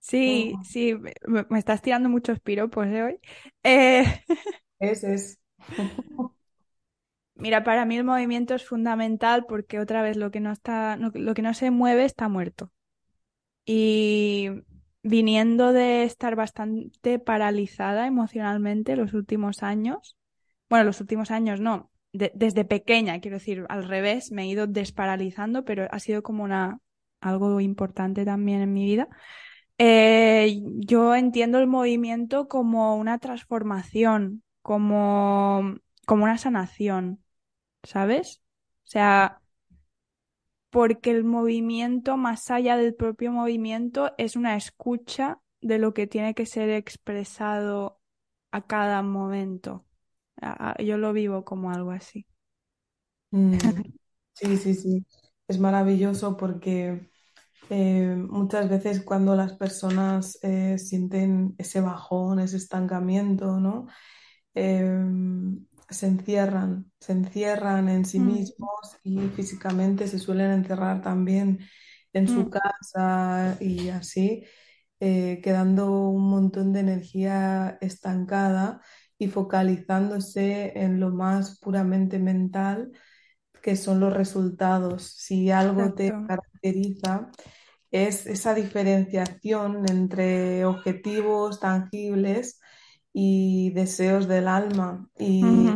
Sí, 0.00 0.58
sí, 0.62 0.94
me, 1.28 1.46
estás 1.58 1.82
tirando 1.82 2.08
muchos 2.08 2.40
piropos 2.40 2.86
de 2.88 3.02
hoy. 3.02 3.20
Eh, 3.64 4.24
Ese 4.80 5.14
es. 5.14 5.38
mira, 7.34 7.64
para 7.64 7.84
mí 7.84 7.96
el 7.96 8.04
movimiento 8.04 8.54
es 8.54 8.64
fundamental 8.66 9.46
porque 9.48 9.80
otra 9.80 10.02
vez 10.02 10.16
lo 10.16 10.30
que 10.30 10.40
no 10.40 10.52
está, 10.52 10.96
lo 10.96 11.34
que 11.34 11.42
no 11.42 11.54
se 11.54 11.70
mueve 11.70 12.04
está 12.04 12.28
muerto. 12.28 12.72
Y 13.64 14.48
viniendo 15.02 15.72
de 15.72 16.04
estar 16.04 16.36
bastante 16.36 17.18
paralizada 17.18 18.06
emocionalmente 18.06 18.96
los 18.96 19.14
últimos 19.14 19.62
años, 19.62 20.16
bueno, 20.70 20.84
los 20.86 21.00
últimos 21.00 21.30
años 21.30 21.60
no, 21.60 21.90
de- 22.12 22.32
desde 22.34 22.64
pequeña, 22.64 23.20
quiero 23.20 23.38
decir, 23.38 23.66
al 23.68 23.84
revés, 23.88 24.32
me 24.32 24.44
he 24.44 24.48
ido 24.48 24.66
desparalizando, 24.66 25.64
pero 25.64 25.88
ha 25.90 26.00
sido 26.00 26.22
como 26.22 26.44
una, 26.44 26.80
algo 27.26 27.60
importante 27.60 28.24
también 28.24 28.62
en 28.62 28.72
mi 28.72 28.84
vida. 28.86 29.08
Eh, 29.78 30.60
yo 30.78 31.14
entiendo 31.14 31.58
el 31.58 31.66
movimiento 31.66 32.48
como 32.48 32.96
una 32.96 33.18
transformación, 33.18 34.42
como, 34.62 35.76
como 36.06 36.24
una 36.24 36.38
sanación, 36.38 37.22
¿sabes? 37.84 38.42
O 38.86 38.88
sea, 38.88 39.42
porque 40.70 41.10
el 41.10 41.24
movimiento, 41.24 42.16
más 42.16 42.50
allá 42.50 42.76
del 42.76 42.94
propio 42.94 43.32
movimiento, 43.32 44.12
es 44.18 44.36
una 44.36 44.56
escucha 44.56 45.40
de 45.60 45.78
lo 45.78 45.94
que 45.94 46.06
tiene 46.06 46.34
que 46.34 46.46
ser 46.46 46.70
expresado 46.70 48.00
a 48.50 48.66
cada 48.66 49.02
momento. 49.02 49.86
Yo 50.80 50.98
lo 50.98 51.12
vivo 51.12 51.44
como 51.44 51.70
algo 51.72 51.90
así. 51.92 52.26
Mm, 53.30 53.58
Sí, 54.34 54.56
sí, 54.58 54.74
sí. 54.74 55.06
Es 55.48 55.58
maravilloso 55.60 56.36
porque 56.36 57.10
eh, 57.68 58.14
muchas 58.16 58.68
veces 58.68 59.02
cuando 59.04 59.36
las 59.36 59.54
personas 59.54 60.38
eh, 60.42 60.78
sienten 60.78 61.54
ese 61.58 61.80
bajón, 61.80 62.40
ese 62.40 62.56
estancamiento, 62.58 63.58
¿no? 63.60 63.86
Em, 64.54 65.66
se 65.90 66.06
encierran, 66.06 66.90
se 67.00 67.12
encierran 67.12 67.88
en 67.88 68.04
sí 68.04 68.18
Mm, 68.18 68.20
mismos 68.20 68.98
y 69.04 69.30
físicamente 69.30 70.08
se 70.08 70.18
suelen 70.18 70.50
encerrar 70.52 71.02
también 71.02 71.60
en 72.12 72.28
su 72.28 72.48
mm, 72.48 72.50
casa 72.50 73.58
y 73.60 73.88
así, 73.90 74.44
eh, 75.00 75.40
quedando 75.42 75.92
un 76.10 76.30
montón 76.30 76.72
de 76.72 76.80
energía 76.80 77.78
estancada 77.80 78.80
y 79.18 79.28
focalizándose 79.28 80.72
en 80.78 81.00
lo 81.00 81.10
más 81.10 81.58
puramente 81.60 82.18
mental, 82.18 82.92
que 83.62 83.76
son 83.76 84.00
los 84.00 84.12
resultados. 84.14 85.04
Si 85.16 85.50
algo 85.50 85.94
te 85.94 86.20
caracteriza, 86.26 87.30
es 87.96 88.26
esa 88.26 88.54
diferenciación 88.54 89.88
entre 89.90 90.64
objetivos 90.64 91.60
tangibles 91.60 92.60
y 93.12 93.70
deseos 93.72 94.28
del 94.28 94.48
alma. 94.48 95.08
Y 95.18 95.70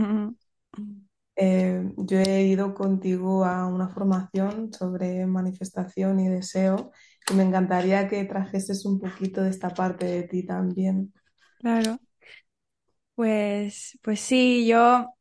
eh, 1.36 1.82
yo 1.96 2.18
he 2.18 2.42
ido 2.46 2.74
contigo 2.74 3.44
a 3.44 3.66
una 3.66 3.88
formación 3.88 4.72
sobre 4.72 5.26
manifestación 5.26 6.20
y 6.20 6.28
deseo 6.28 6.92
y 7.30 7.34
me 7.34 7.42
encantaría 7.44 8.08
que 8.08 8.24
trajeses 8.24 8.84
un 8.84 9.00
poquito 9.00 9.42
de 9.42 9.50
esta 9.50 9.70
parte 9.70 10.06
de 10.06 10.22
ti 10.24 10.44
también. 10.46 11.12
Claro. 11.58 12.00
Pues, 13.14 13.98
pues 14.02 14.20
sí, 14.20 14.66
yo, 14.66 15.14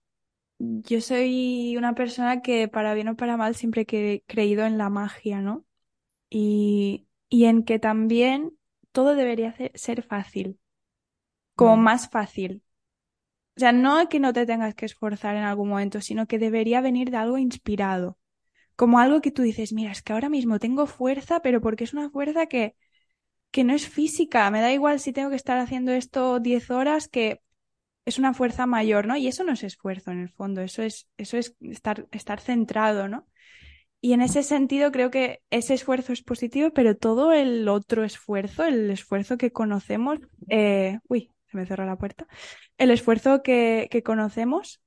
yo 0.60 1.02
soy 1.02 1.78
una 1.78 1.96
persona 1.96 2.42
que 2.42 2.68
para 2.70 2.94
bien 2.96 3.10
o 3.10 3.18
para 3.18 3.38
mal 3.38 3.56
siempre 3.56 3.86
he 3.90 4.24
creído 4.28 4.66
en 4.66 4.78
la 4.78 4.90
magia, 4.90 5.42
¿no? 5.42 5.66
Y, 6.30 7.08
y 7.30 7.46
en 7.46 7.64
que 7.64 7.80
también 7.80 8.58
todo 8.92 9.16
debería 9.16 9.56
ser 9.76 10.04
fácil, 10.04 10.60
como 11.56 11.78
Mm, 11.78 11.84
más 11.84 12.10
fácil. 12.10 12.64
O 13.58 13.60
sea, 13.60 13.72
no 13.74 14.08
que 14.10 14.20
no 14.20 14.34
te 14.34 14.46
tengas 14.46 14.76
que 14.76 14.86
esforzar 14.86 15.36
en 15.36 15.44
algún 15.44 15.70
momento, 15.70 16.02
sino 16.02 16.28
que 16.28 16.40
debería 16.40 16.82
venir 16.82 17.12
de 17.12 17.18
algo 17.18 17.38
inspirado. 17.38 18.18
como 18.78 19.00
algo 19.00 19.22
que 19.22 19.32
tú 19.32 19.44
dices, 19.44 19.74
mira, 19.74 19.92
es 19.94 20.02
que 20.04 20.14
ahora 20.14 20.30
mismo 20.30 20.60
tengo 20.60 20.88
fuerza, 20.88 21.42
pero 21.42 21.62
porque 21.62 21.86
es 21.86 21.94
una 21.94 22.10
fuerza 22.12 22.48
que, 22.48 22.76
que 23.52 23.64
no 23.66 23.74
es 23.76 23.88
física, 23.90 24.50
me 24.52 24.62
da 24.62 24.74
igual 24.74 25.00
si 25.02 25.14
tengo 25.14 25.32
que 25.32 25.38
estar 25.38 25.58
haciendo 25.60 25.92
esto 25.94 26.40
10 26.42 26.72
horas, 26.72 27.08
que 27.10 27.42
es 28.06 28.20
una 28.20 28.34
fuerza 28.36 28.68
mayor, 28.68 29.08
¿no? 29.08 29.18
Y 29.18 29.28
eso 29.30 29.46
no 29.46 29.54
es 29.54 29.64
esfuerzo 29.64 30.12
en 30.12 30.22
el 30.22 30.30
fondo, 30.32 30.62
eso 30.64 30.84
es, 30.84 31.10
eso 31.18 31.38
es 31.38 31.56
estar, 31.62 32.08
estar 32.14 32.42
centrado, 32.42 33.10
¿no? 33.10 33.29
Y 34.02 34.14
en 34.14 34.22
ese 34.22 34.44
sentido 34.44 34.92
creo 34.92 35.12
que 35.12 35.42
ese 35.50 35.74
esfuerzo 35.74 36.14
es 36.14 36.22
positivo, 36.24 36.72
pero 36.74 36.96
todo 36.96 37.34
el 37.34 37.68
otro 37.68 38.04
esfuerzo, 38.06 38.64
el 38.66 38.90
esfuerzo 38.92 39.38
que 39.38 39.52
conocemos, 39.52 40.20
eh, 40.48 41.00
uy, 41.10 41.32
se 41.48 41.58
me 41.58 41.66
cerró 41.66 41.86
la 41.86 41.98
puerta, 41.98 42.28
el 42.78 42.92
esfuerzo 42.92 43.44
que, 43.44 43.90
que 43.92 44.02
conocemos, 44.04 44.82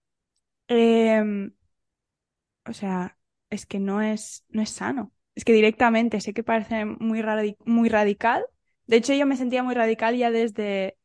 eh, 0.68 1.22
o 2.66 2.72
sea, 2.72 3.18
es 3.50 3.66
que 3.66 3.78
no 3.80 4.02
es, 4.02 4.44
no 4.48 4.62
es 4.62 4.70
sano. 4.70 5.12
Es 5.34 5.44
que 5.44 5.52
directamente, 5.52 6.20
sé 6.20 6.34
que 6.34 6.44
parece 6.44 6.84
muy, 6.84 7.22
muy 7.64 7.88
radical. 7.88 8.44
De 8.86 8.96
hecho, 8.96 9.14
yo 9.14 9.26
me 9.26 9.36
sentía 9.36 9.62
muy 9.62 9.74
radical 9.74 10.16
ya 10.16 10.30
desde, 10.30 10.96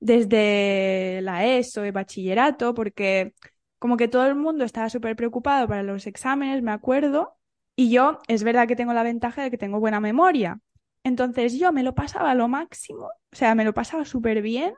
desde 0.00 1.20
la 1.22 1.46
ESO 1.46 1.86
y 1.86 1.90
bachillerato, 1.92 2.74
porque 2.74 3.34
como 3.78 3.96
que 3.96 4.08
todo 4.08 4.26
el 4.26 4.36
mundo 4.36 4.64
estaba 4.64 4.90
súper 4.90 5.16
preocupado 5.16 5.68
para 5.68 5.82
los 5.82 6.06
exámenes, 6.06 6.62
me 6.62 6.72
acuerdo, 6.72 7.38
y 7.80 7.90
yo 7.90 8.18
es 8.28 8.44
verdad 8.44 8.68
que 8.68 8.76
tengo 8.76 8.92
la 8.92 9.02
ventaja 9.02 9.42
de 9.42 9.50
que 9.50 9.56
tengo 9.56 9.80
buena 9.80 10.00
memoria. 10.00 10.60
Entonces 11.02 11.58
yo 11.58 11.72
me 11.72 11.82
lo 11.82 11.94
pasaba 11.94 12.34
lo 12.34 12.46
máximo, 12.46 13.06
o 13.06 13.36
sea, 13.36 13.54
me 13.54 13.64
lo 13.64 13.72
pasaba 13.72 14.04
súper 14.04 14.42
bien, 14.42 14.74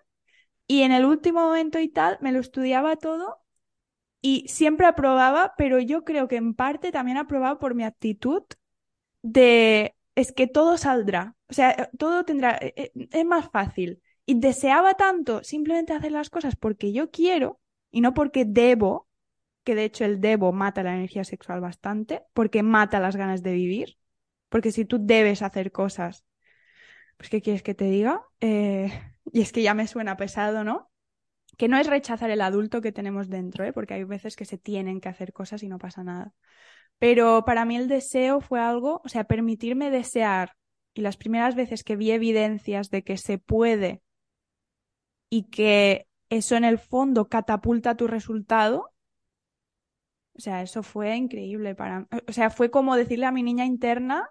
y 0.69 0.83
en 0.83 0.93
el 0.93 1.05
último 1.07 1.41
momento 1.43 1.81
y 1.81 1.89
tal, 1.89 2.19
me 2.21 2.33
lo 2.33 2.41
estudiaba 2.41 2.97
todo 2.97 3.41
y 4.21 4.47
siempre 4.49 4.87
aprobaba, 4.87 5.55
pero 5.59 5.81
yo 5.81 6.05
creo 6.05 6.29
que 6.29 6.37
en 6.37 6.55
parte 6.55 6.93
también 6.93 7.19
aprobaba 7.19 7.59
por 7.59 7.75
mi 7.75 7.85
actitud 7.85 8.45
de 9.23 9.97
es 10.15 10.33
que 10.33 10.47
todo 10.47 10.79
saldrá, 10.79 11.37
o 11.49 11.55
sea, 11.55 11.91
todo 11.99 12.25
tendrá, 12.25 12.59
e, 12.61 12.75
e, 12.77 13.09
es 13.13 13.25
más 13.27 13.51
fácil. 13.51 14.03
Y 14.27 14.39
deseaba 14.41 14.95
tanto 14.95 15.43
simplemente 15.45 15.93
hacer 15.95 16.13
las 16.13 16.31
cosas 16.31 16.57
porque 16.57 16.93
yo 16.93 17.11
quiero 17.11 17.61
y 17.91 18.01
no 18.01 18.15
porque 18.15 18.45
debo, 18.47 19.09
que 19.65 19.75
de 19.75 19.85
hecho 19.85 20.05
el 20.05 20.21
debo 20.21 20.53
mata 20.53 20.83
la 20.83 20.95
energía 20.95 21.25
sexual 21.25 21.61
bastante, 21.61 22.23
porque 22.35 22.63
mata 22.63 23.01
las 23.01 23.17
ganas 23.17 23.43
de 23.43 23.53
vivir. 23.53 23.99
Porque 24.49 24.73
si 24.73 24.85
tú 24.85 24.99
debes 25.01 25.43
hacer 25.43 25.73
cosas, 25.73 26.25
pues 27.17 27.31
¿qué 27.31 27.41
quieres 27.43 27.63
que 27.63 27.75
te 27.75 27.87
diga? 27.87 28.23
Eh, 28.41 28.93
y 29.33 29.41
es 29.41 29.53
que 29.53 29.63
ya 29.63 29.75
me 29.75 29.87
suena 29.87 30.17
pesado, 30.17 30.65
¿no? 30.65 30.93
que 31.57 31.69
no 31.69 31.77
es 31.79 31.87
rechazar 31.87 32.31
el 32.31 32.41
adulto 32.41 32.81
que 32.81 32.93
tenemos 32.93 33.29
dentro, 33.29 33.65
¿eh? 33.65 33.73
porque 33.73 33.95
hay 33.95 34.05
veces 34.05 34.37
que 34.37 34.45
se 34.45 34.59
tienen 34.59 35.01
que 35.01 35.09
hacer 35.09 35.33
cosas 35.33 35.63
y 35.63 35.69
no 35.69 35.79
pasa 35.79 36.03
nada. 36.03 36.33
Pero 36.99 37.45
para 37.45 37.65
mí 37.65 37.77
el 37.77 37.89
deseo 37.89 38.41
fue 38.41 38.61
algo, 38.61 39.01
o 39.05 39.09
sea, 39.09 39.25
permitirme 39.25 39.91
desear. 39.91 40.53
Y 40.95 41.01
las 41.03 41.17
primeras 41.17 41.55
veces 41.55 41.85
que 41.85 41.97
vi 41.97 42.11
evidencias 42.11 42.91
de 42.91 43.03
que 43.03 43.17
se 43.17 43.39
puede 43.39 44.03
y 45.29 45.45
que 45.45 46.07
eso 46.29 46.57
en 46.57 46.65
el 46.65 46.79
fondo 46.79 47.29
catapulta 47.29 47.97
tu 47.97 48.07
resultado, 48.07 48.92
o 50.35 50.41
sea, 50.41 50.63
eso 50.63 50.83
fue 50.83 51.15
increíble 51.17 51.75
para 51.75 52.09
O 52.27 52.33
sea, 52.33 52.51
fue 52.51 52.71
como 52.71 52.97
decirle 52.97 53.27
a 53.27 53.33
mi 53.33 53.43
niña 53.43 53.67
interna, 53.67 54.29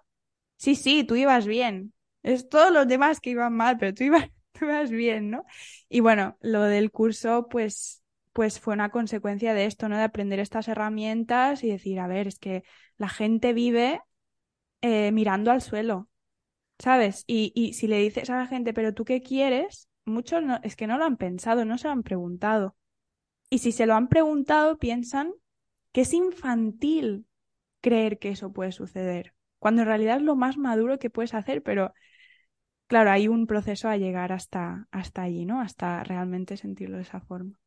sí, 0.56 0.74
sí, 0.74 1.04
tú 1.04 1.16
ibas 1.16 1.46
bien. 1.46 1.94
Es 2.22 2.48
todos 2.48 2.72
los 2.72 2.88
demás 2.88 3.20
que 3.20 3.30
iban 3.30 3.52
mal, 3.54 3.78
pero 3.78 3.94
tú 3.94 4.04
ibas, 4.04 4.30
vas 4.60 4.90
bien, 4.90 5.30
¿no? 5.30 5.44
Y 5.88 6.00
bueno, 6.00 6.36
lo 6.40 6.62
del 6.62 6.90
curso, 6.90 7.48
pues, 7.48 8.02
pues 8.32 8.60
fue 8.60 8.74
una 8.74 8.90
consecuencia 8.90 9.54
de 9.54 9.66
esto, 9.66 9.88
¿no? 9.88 9.96
De 9.96 10.04
aprender 10.04 10.40
estas 10.40 10.68
herramientas 10.68 11.64
y 11.64 11.70
decir, 11.70 12.00
a 12.00 12.06
ver, 12.06 12.28
es 12.28 12.38
que 12.38 12.64
la 12.98 13.08
gente 13.08 13.52
vive 13.52 14.00
eh, 14.82 15.12
mirando 15.12 15.50
al 15.50 15.62
suelo, 15.62 16.08
¿sabes? 16.78 17.24
Y, 17.26 17.52
y 17.54 17.74
si 17.74 17.86
le 17.88 17.98
dices 17.98 18.30
a 18.30 18.36
la 18.36 18.46
gente, 18.46 18.74
pero 18.74 18.94
tú 18.94 19.04
qué 19.04 19.22
quieres, 19.22 19.88
muchos 20.04 20.42
no, 20.42 20.60
es 20.62 20.76
que 20.76 20.86
no 20.86 20.98
lo 20.98 21.04
han 21.04 21.16
pensado, 21.16 21.64
no 21.64 21.78
se 21.78 21.88
lo 21.88 21.92
han 21.92 22.02
preguntado. 22.02 22.76
Y 23.50 23.58
si 23.58 23.72
se 23.72 23.86
lo 23.86 23.94
han 23.94 24.08
preguntado, 24.08 24.78
piensan 24.78 25.32
que 25.92 26.02
es 26.02 26.12
infantil 26.14 27.26
creer 27.80 28.18
que 28.18 28.30
eso 28.30 28.52
puede 28.52 28.72
suceder, 28.72 29.34
cuando 29.58 29.82
en 29.82 29.88
realidad 29.88 30.16
es 30.16 30.22
lo 30.22 30.36
más 30.36 30.56
maduro 30.56 30.98
que 30.98 31.10
puedes 31.10 31.34
hacer, 31.34 31.62
pero 31.62 31.92
claro, 32.86 33.10
hay 33.10 33.28
un 33.28 33.46
proceso 33.46 33.88
a 33.88 33.96
llegar 33.96 34.32
hasta, 34.32 34.88
hasta 34.90 35.22
allí, 35.22 35.46
¿no? 35.46 35.60
Hasta 35.60 36.02
realmente 36.04 36.56
sentirlo 36.56 36.96
de 36.96 37.02
esa 37.02 37.20
forma. 37.20 37.58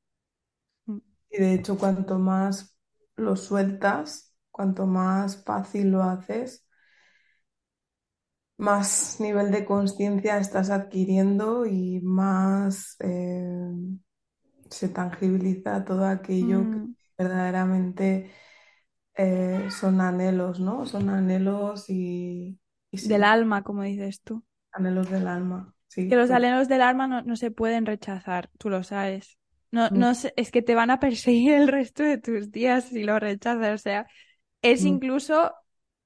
Mm. 0.85 0.99
Y 1.31 1.37
de 1.37 1.53
hecho, 1.53 1.77
cuanto 1.77 2.19
más 2.19 2.77
lo 3.15 3.35
sueltas, 3.35 4.35
cuanto 4.51 4.85
más 4.85 5.43
fácil 5.43 5.91
lo 5.91 6.03
haces, 6.03 6.65
más 8.57 9.19
nivel 9.19 9.51
de 9.51 9.65
conciencia 9.65 10.37
estás 10.37 10.69
adquiriendo 10.69 11.65
y 11.65 11.99
más 12.01 12.95
eh, 12.99 13.73
se 14.69 14.89
tangibiliza 14.89 15.83
todo 15.83 16.05
aquello 16.05 16.61
que 16.61 16.77
mm. 16.77 16.95
Verdaderamente 17.17 18.31
eh, 19.15 19.67
son 19.69 20.01
anhelos, 20.01 20.59
¿no? 20.59 20.85
Son 20.85 21.09
anhelos 21.09 21.89
y, 21.89 22.59
Del 22.91 23.23
alma, 23.23 23.63
como 23.63 23.83
dices 23.83 24.21
tú. 24.21 24.43
Anhelos 24.71 25.09
del 25.09 25.27
alma, 25.27 25.73
sí. 25.87 26.09
Que 26.09 26.15
los 26.15 26.31
anhelos 26.31 26.67
del 26.67 26.81
alma 26.81 27.07
no, 27.07 27.35
se 27.35 27.51
pueden 27.51 27.85
rechazar, 27.85 28.49
tú 28.57 28.69
lo 28.69 28.83
sabes. 28.83 29.37
No, 29.71 29.89
mm. 29.89 29.97
no 29.97 30.11
es 30.11 30.51
que 30.51 30.61
te 30.61 30.75
van 30.75 30.91
a 30.91 30.99
perseguir 30.99 31.53
el 31.53 31.67
resto 31.67 32.03
de 32.03 32.17
tus 32.17 32.51
días 32.51 32.85
si 32.85 33.03
lo 33.03 33.19
rechazas. 33.19 33.73
O 33.73 33.81
sea, 33.81 34.07
es 34.61 34.83
mm. 34.83 34.87
incluso 34.87 35.53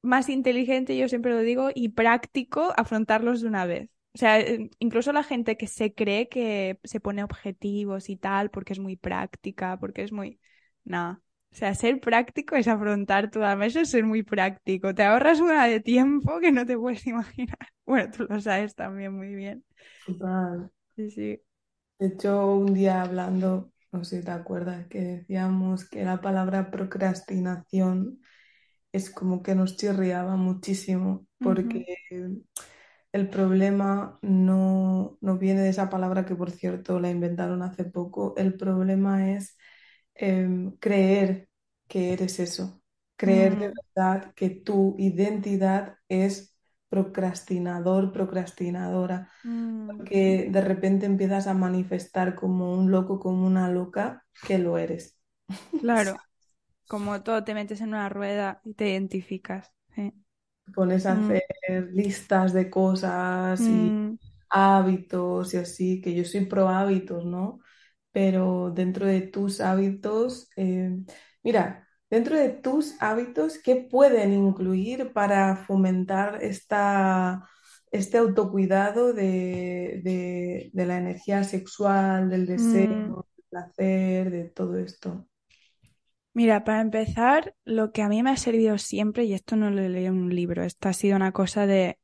más 0.02 0.30
inteligente, 0.30 0.98
yo 0.98 1.08
siempre 1.08 1.32
lo 1.32 1.39
digo, 1.39 1.69
y 1.74 1.89
práctico 1.89 2.74
afrontarlos 2.78 3.41
de 3.41 3.48
una 3.48 3.65
vez. 3.65 3.89
O 4.13 4.17
sea, 4.17 4.39
eh, 4.39 4.69
incluso 4.80 5.13
la 5.13 5.24
gente 5.24 5.58
que 5.58 5.67
se 5.67 5.93
cree 5.93 6.30
que 6.30 6.80
se 6.84 7.00
pone 7.00 7.24
objetivos 7.24 8.10
y 8.10 8.15
tal, 8.15 8.50
porque 8.50 8.74
es 8.74 8.80
muy 8.80 8.95
práctica, 8.95 9.78
porque 9.80 10.04
es 10.04 10.12
muy... 10.12 10.39
Nada. 10.89 11.21
O 11.54 11.56
sea, 11.56 11.75
ser 11.75 12.02
práctico 12.02 12.56
es 12.58 12.67
afrontar 12.69 13.32
alma, 13.43 13.67
eso 13.67 13.82
es 13.82 13.91
ser 13.91 14.06
muy 14.06 14.23
práctico. 14.23 14.95
Te 14.95 15.04
ahorras 15.04 15.41
una 15.41 15.67
de 15.67 15.82
tiempo 15.82 16.39
que 16.41 16.52
no 16.54 16.65
te 16.67 16.78
puedes 16.78 17.08
imaginar. 17.08 17.60
Bueno, 17.88 18.12
tú 18.12 18.25
lo 18.30 18.41
sabes 18.41 18.75
también 18.75 19.13
muy 19.15 19.36
bien. 19.36 19.65
Total. 20.06 20.69
Sí, 20.95 21.10
sí. 21.12 21.41
De 21.99 22.08
hecho, 22.08 22.54
un 22.56 22.73
día 22.73 23.02
hablando, 23.02 23.71
no 23.91 24.04
sé 24.06 24.19
si 24.19 24.25
te 24.25 24.32
acuerdas, 24.32 24.88
que 24.88 24.99
decíamos 25.02 25.88
que 25.89 26.06
la 26.06 26.21
palabra 26.21 26.71
procrastinación 26.71 28.21
es 28.93 29.10
como 29.12 29.43
que 29.43 29.56
nos 29.56 29.78
chirriaba 29.78 30.36
muchísimo, 30.38 31.28
porque 31.41 31.86
el 33.12 33.30
problema 33.30 34.19
no, 34.21 35.17
no 35.21 35.38
viene 35.38 35.62
de 35.62 35.69
esa 35.69 35.89
palabra 35.89 36.25
que, 36.25 36.36
por 36.36 36.52
cierto, 36.52 36.99
la 36.99 37.10
inventaron 37.10 37.62
hace 37.63 37.86
poco. 37.86 38.36
El 38.38 38.56
problema 38.58 39.32
es 39.32 39.58
Em, 40.21 40.71
creer 40.79 41.47
que 41.88 42.12
eres 42.12 42.39
eso, 42.39 42.82
creer 43.15 43.58
de 43.58 43.69
mm. 43.69 43.73
verdad 43.95 44.34
que 44.34 44.49
tu 44.49 44.97
identidad 44.99 45.95
es 46.10 46.58
procrastinador, 46.89 48.12
procrastinadora, 48.12 49.29
mm. 49.45 49.88
porque 49.88 50.49
de 50.51 50.60
repente 50.60 51.05
empiezas 51.05 51.47
a 51.47 51.53
manifestar 51.53 52.36
como 52.36 52.73
un 52.73 52.91
loco, 52.91 53.17
como 53.17 53.47
una 53.47 53.69
loca, 53.69 54.25
que 54.45 54.58
lo 54.58 54.77
eres. 54.77 55.17
Claro, 55.79 56.17
como 56.89 57.23
todo, 57.23 57.45
te 57.45 57.53
metes 57.53 57.79
en 57.79 57.89
una 57.89 58.10
rueda 58.10 58.60
y 58.65 58.73
te 58.73 58.89
identificas. 58.89 59.71
Pones 60.75 61.05
a 61.05 61.15
mm. 61.15 61.23
hacer 61.23 61.89
listas 61.93 62.51
de 62.51 62.69
cosas 62.69 63.62
y 63.62 64.19
hábitos 64.49 65.53
y 65.53 65.58
así, 65.58 66.01
que 66.01 66.13
yo 66.13 66.25
soy 66.25 66.45
pro 66.45 66.67
hábitos, 66.67 67.23
¿no? 67.23 67.62
Pero 68.12 68.72
dentro 68.72 69.06
de 69.06 69.22
tus 69.22 69.62
hábitos, 69.62 70.50
eh, 70.56 70.98
mira, 71.43 71.88
dentro 72.10 72.38
de 72.38 72.50
tus 72.50 72.95
hábitos, 73.02 73.60
¿qué 73.60 73.76
pueden 73.76 74.34
incluir 74.34 75.13
para 75.13 75.56
fomentar 75.56 76.43
esta, 76.43 77.48
este 77.91 78.17
autocuidado 78.17 79.13
de, 79.13 80.72
la 80.74 80.98
energía 80.98 81.43
sexual, 81.43 82.30
del 82.30 82.45
deseo, 82.45 82.89
mm. 82.89 83.15
del 83.15 83.45
placer, 83.50 84.32
de 84.32 84.43
todo 84.45 84.78
esto? 84.78 85.28
Mira, 86.34 86.63
para 86.63 86.82
empezar, 86.82 87.56
lo 87.65 87.91
que 87.91 88.02
a 88.02 88.08
mí 88.08 88.24
me 88.24 88.32
ha 88.32 88.38
servido 88.38 88.78
siempre, 88.78 89.26
y 89.26 89.34
esto 89.34 89.56
no 89.56 89.72
lo 89.72 89.82
he 89.82 89.89
leído 89.89 90.13
en 90.13 90.19
un 90.19 90.36
libro, 90.36 90.63
esto 90.63 90.88
ha 90.88 90.93
sido 90.93 91.15
una 91.15 91.32
cosa 91.32 91.65
de 91.65 91.98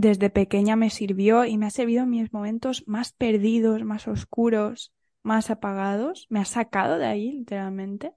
desde 0.00 0.30
pequeña 0.30 0.76
me 0.76 0.90
sirvió 0.90 1.44
y 1.44 1.58
me 1.58 1.66
ha 1.66 1.70
servido 1.70 2.02
en 2.04 2.10
mis 2.10 2.32
momentos 2.32 2.84
más 2.86 3.12
perdidos, 3.12 3.84
más 3.84 4.08
oscuros, 4.08 4.92
más 5.22 5.50
apagados, 5.50 6.26
me 6.30 6.40
ha 6.40 6.44
sacado 6.44 6.98
de 6.98 7.06
ahí 7.06 7.32
literalmente, 7.32 8.14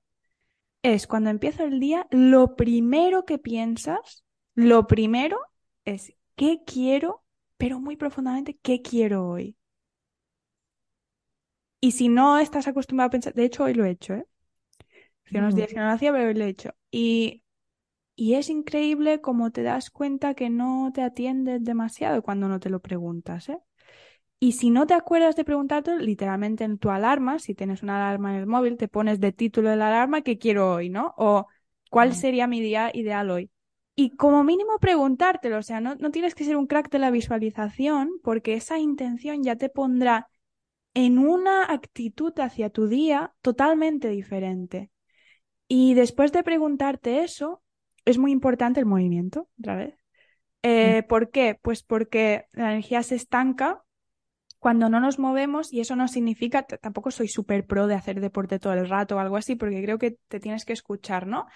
es 0.81 1.07
cuando 1.07 1.29
empieza 1.29 1.63
el 1.63 1.79
día, 1.79 2.07
lo 2.09 2.55
primero 2.55 3.25
que 3.25 3.37
piensas, 3.37 4.23
lo 4.55 4.87
primero 4.87 5.37
es 5.85 6.13
qué 6.35 6.61
quiero, 6.65 7.23
pero 7.57 7.79
muy 7.79 7.97
profundamente, 7.97 8.57
qué 8.61 8.81
quiero 8.81 9.27
hoy. 9.29 9.57
Y 11.81 11.91
si 11.91 12.07
no 12.07 12.39
estás 12.39 12.67
acostumbrado 12.67 13.07
a 13.07 13.11
pensar, 13.11 13.33
de 13.33 13.43
hecho 13.43 13.65
hoy 13.65 13.73
lo 13.73 13.83
he 13.83 13.91
hecho, 13.91 14.13
¿eh? 14.13 14.25
Hace 15.25 15.39
unos 15.39 15.55
días 15.55 15.69
que 15.69 15.75
no 15.75 15.85
lo 15.85 15.91
hacía, 15.91 16.11
pero 16.11 16.27
hoy 16.27 16.33
lo 16.33 16.45
he 16.45 16.49
hecho. 16.49 16.73
Y 16.91 17.42
Y 18.15 18.35
es 18.35 18.49
increíble 18.49 19.21
cómo 19.21 19.51
te 19.51 19.63
das 19.63 19.89
cuenta 19.89 20.35
que 20.35 20.49
no 20.49 20.91
te 20.93 21.01
atiendes 21.01 21.63
demasiado 21.63 22.21
cuando 22.21 22.47
no 22.47 22.59
te 22.59 22.69
lo 22.69 22.79
preguntas, 22.79 23.49
¿eh? 23.49 23.59
Y 24.39 24.51
si 24.51 24.69
no 24.71 24.85
te 24.85 24.93
acuerdas 24.93 25.37
de 25.37 25.45
preguntarte, 25.45 25.97
literalmente 25.99 26.65
en 26.65 26.77
tu 26.77 26.89
alarma, 26.89 27.39
si 27.39 27.55
tienes 27.55 27.81
una 27.81 27.95
alarma 27.95 28.33
en 28.33 28.41
el 28.41 28.45
móvil, 28.45 28.75
te 28.75 28.89
pones 28.89 29.21
de 29.21 29.31
título 29.31 29.69
de 29.69 29.77
la 29.77 29.87
alarma 29.87 30.21
qué 30.21 30.37
quiero 30.37 30.73
hoy, 30.73 30.89
¿no? 30.89 31.13
O 31.17 31.47
cuál 31.89 32.13
sería 32.13 32.45
mi 32.45 32.59
día 32.59 32.91
ideal 32.93 33.31
hoy. 33.31 33.49
Y 33.95 34.17
como 34.17 34.43
mínimo 34.43 34.79
preguntártelo, 34.79 35.59
o 35.59 35.61
sea, 35.61 35.79
no, 35.79 35.95
no 35.95 36.11
tienes 36.11 36.35
que 36.35 36.43
ser 36.43 36.57
un 36.57 36.67
crack 36.67 36.89
de 36.89 36.99
la 36.99 37.09
visualización, 37.09 38.19
porque 38.21 38.55
esa 38.55 38.79
intención 38.79 39.43
ya 39.43 39.55
te 39.55 39.69
pondrá 39.69 40.27
en 40.93 41.19
una 41.19 41.71
actitud 41.71 42.37
hacia 42.37 42.69
tu 42.69 42.87
día 42.87 43.33
totalmente 43.41 44.09
diferente. 44.09 44.91
Y 45.69 45.93
después 45.93 46.33
de 46.33 46.43
preguntarte 46.43 47.23
eso, 47.23 47.62
es 48.05 48.17
muy 48.17 48.31
importante 48.31 48.79
el 48.79 48.85
movimiento, 48.85 49.49
otra 49.59 49.75
vez. 49.75 49.95
Eh, 50.63 51.03
¿Por 51.03 51.29
qué? 51.29 51.59
Pues 51.61 51.83
porque 51.83 52.45
la 52.53 52.71
energía 52.71 53.03
se 53.03 53.15
estanca 53.15 53.83
cuando 54.59 54.87
no 54.87 55.01
nos 55.01 55.19
movemos 55.19 55.73
y 55.73 55.81
eso 55.81 55.97
no 55.97 56.07
significa, 56.07 56.63
tampoco 56.63 57.11
soy 57.11 57.27
súper 57.27 57.65
pro 57.65 57.85
de 57.85 57.95
hacer 57.95 58.21
deporte 58.21 58.59
todo 58.59 58.71
el 58.73 58.87
rato 58.87 59.17
o 59.17 59.19
algo 59.19 59.35
así, 59.35 59.55
porque 59.55 59.83
creo 59.83 59.97
que 59.97 60.17
te 60.29 60.39
tienes 60.39 60.63
que 60.63 60.71
escuchar, 60.71 61.27
¿no? 61.27 61.47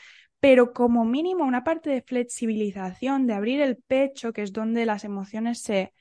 Pero 0.41 0.73
como 0.73 1.05
mínimo 1.05 1.45
una 1.45 1.63
parte 1.63 1.89
de 1.89 2.01
flexibilización, 2.01 3.25
de 3.25 3.33
abrir 3.33 3.61
el 3.61 3.77
pecho, 3.77 4.33
que 4.33 4.41
es 4.41 4.51
donde 4.51 4.85
las 4.85 5.05
emociones 5.05 5.61
se, 5.61 5.93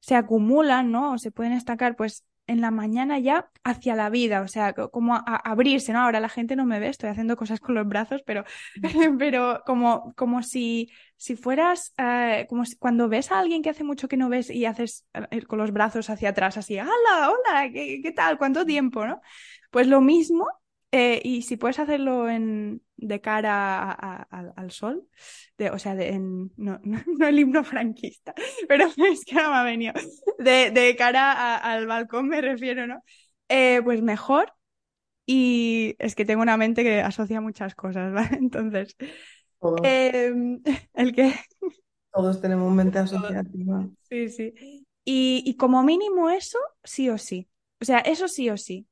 se 0.00 0.16
acumulan, 0.16 0.90
¿no? 0.90 1.12
O 1.12 1.18
se 1.18 1.30
pueden 1.30 1.52
estancar, 1.52 1.94
pues 1.94 2.24
en 2.48 2.60
la 2.60 2.70
mañana 2.70 3.18
ya 3.18 3.50
hacia 3.62 3.94
la 3.94 4.10
vida, 4.10 4.40
o 4.40 4.48
sea, 4.48 4.72
como 4.72 5.14
a, 5.14 5.20
abrirse, 5.44 5.92
¿no? 5.92 6.00
Ahora 6.00 6.18
la 6.18 6.28
gente 6.28 6.56
no 6.56 6.64
me 6.64 6.80
ve, 6.80 6.88
estoy 6.88 7.10
haciendo 7.10 7.36
cosas 7.36 7.60
con 7.60 7.74
los 7.74 7.86
brazos, 7.86 8.22
pero, 8.26 8.44
pero 9.18 9.62
como, 9.66 10.12
como 10.16 10.42
si, 10.42 10.90
si 11.16 11.36
fueras, 11.36 11.94
eh, 11.98 12.46
como 12.48 12.64
si, 12.64 12.76
cuando 12.76 13.08
ves 13.08 13.30
a 13.30 13.38
alguien 13.38 13.62
que 13.62 13.70
hace 13.70 13.84
mucho 13.84 14.08
que 14.08 14.16
no 14.16 14.28
ves 14.28 14.50
y 14.50 14.64
haces 14.64 15.06
eh, 15.30 15.42
con 15.42 15.58
los 15.58 15.72
brazos 15.72 16.10
hacia 16.10 16.30
atrás, 16.30 16.56
así, 16.56 16.78
¡Hola, 16.80 17.30
hola! 17.30 17.70
¿qué, 17.72 18.00
¿Qué 18.02 18.12
tal? 18.12 18.38
¿Cuánto 18.38 18.64
tiempo, 18.64 19.06
no? 19.06 19.20
Pues 19.70 19.86
lo 19.86 20.00
mismo, 20.00 20.48
eh, 20.90 21.20
y 21.22 21.42
si 21.42 21.56
puedes 21.56 21.78
hacerlo 21.78 22.28
en, 22.30 22.82
de 22.96 23.20
cara 23.20 23.92
al 23.92 24.70
sol, 24.70 25.06
de, 25.58 25.70
o 25.70 25.78
sea, 25.78 25.94
de, 25.94 26.10
en, 26.10 26.52
no, 26.56 26.80
no, 26.84 27.26
el 27.26 27.38
himno 27.38 27.64
franquista, 27.64 28.34
pero 28.68 28.86
es 29.12 29.24
que 29.24 29.34
no 29.34 29.50
me 29.50 29.56
ha 29.56 29.62
venido, 29.64 29.94
de, 30.38 30.70
de 30.70 30.96
cara 30.96 31.56
al 31.56 31.86
balcón 31.86 32.28
me 32.28 32.40
refiero, 32.40 32.86
¿no? 32.86 33.02
Eh, 33.48 33.80
pues 33.82 34.02
mejor. 34.02 34.52
Y 35.30 35.94
es 35.98 36.14
que 36.14 36.24
tengo 36.24 36.40
una 36.40 36.56
mente 36.56 36.82
que 36.82 37.02
asocia 37.02 37.42
muchas 37.42 37.74
cosas, 37.74 38.12
¿vale? 38.14 38.38
Entonces, 38.38 38.96
eh, 39.84 40.32
el 40.94 41.14
que... 41.14 41.34
Todos 42.10 42.40
tenemos 42.40 42.72
mente 42.72 42.98
asociativa. 42.98 43.86
Sí, 44.08 44.30
sí. 44.30 44.54
Y, 45.04 45.42
y 45.44 45.56
como 45.56 45.82
mínimo 45.82 46.30
eso, 46.30 46.58
sí 46.82 47.10
o 47.10 47.18
sí. 47.18 47.48
O 47.80 47.84
sea, 47.84 47.98
eso 47.98 48.26
sí 48.26 48.48
o 48.48 48.56
sí. 48.56 48.87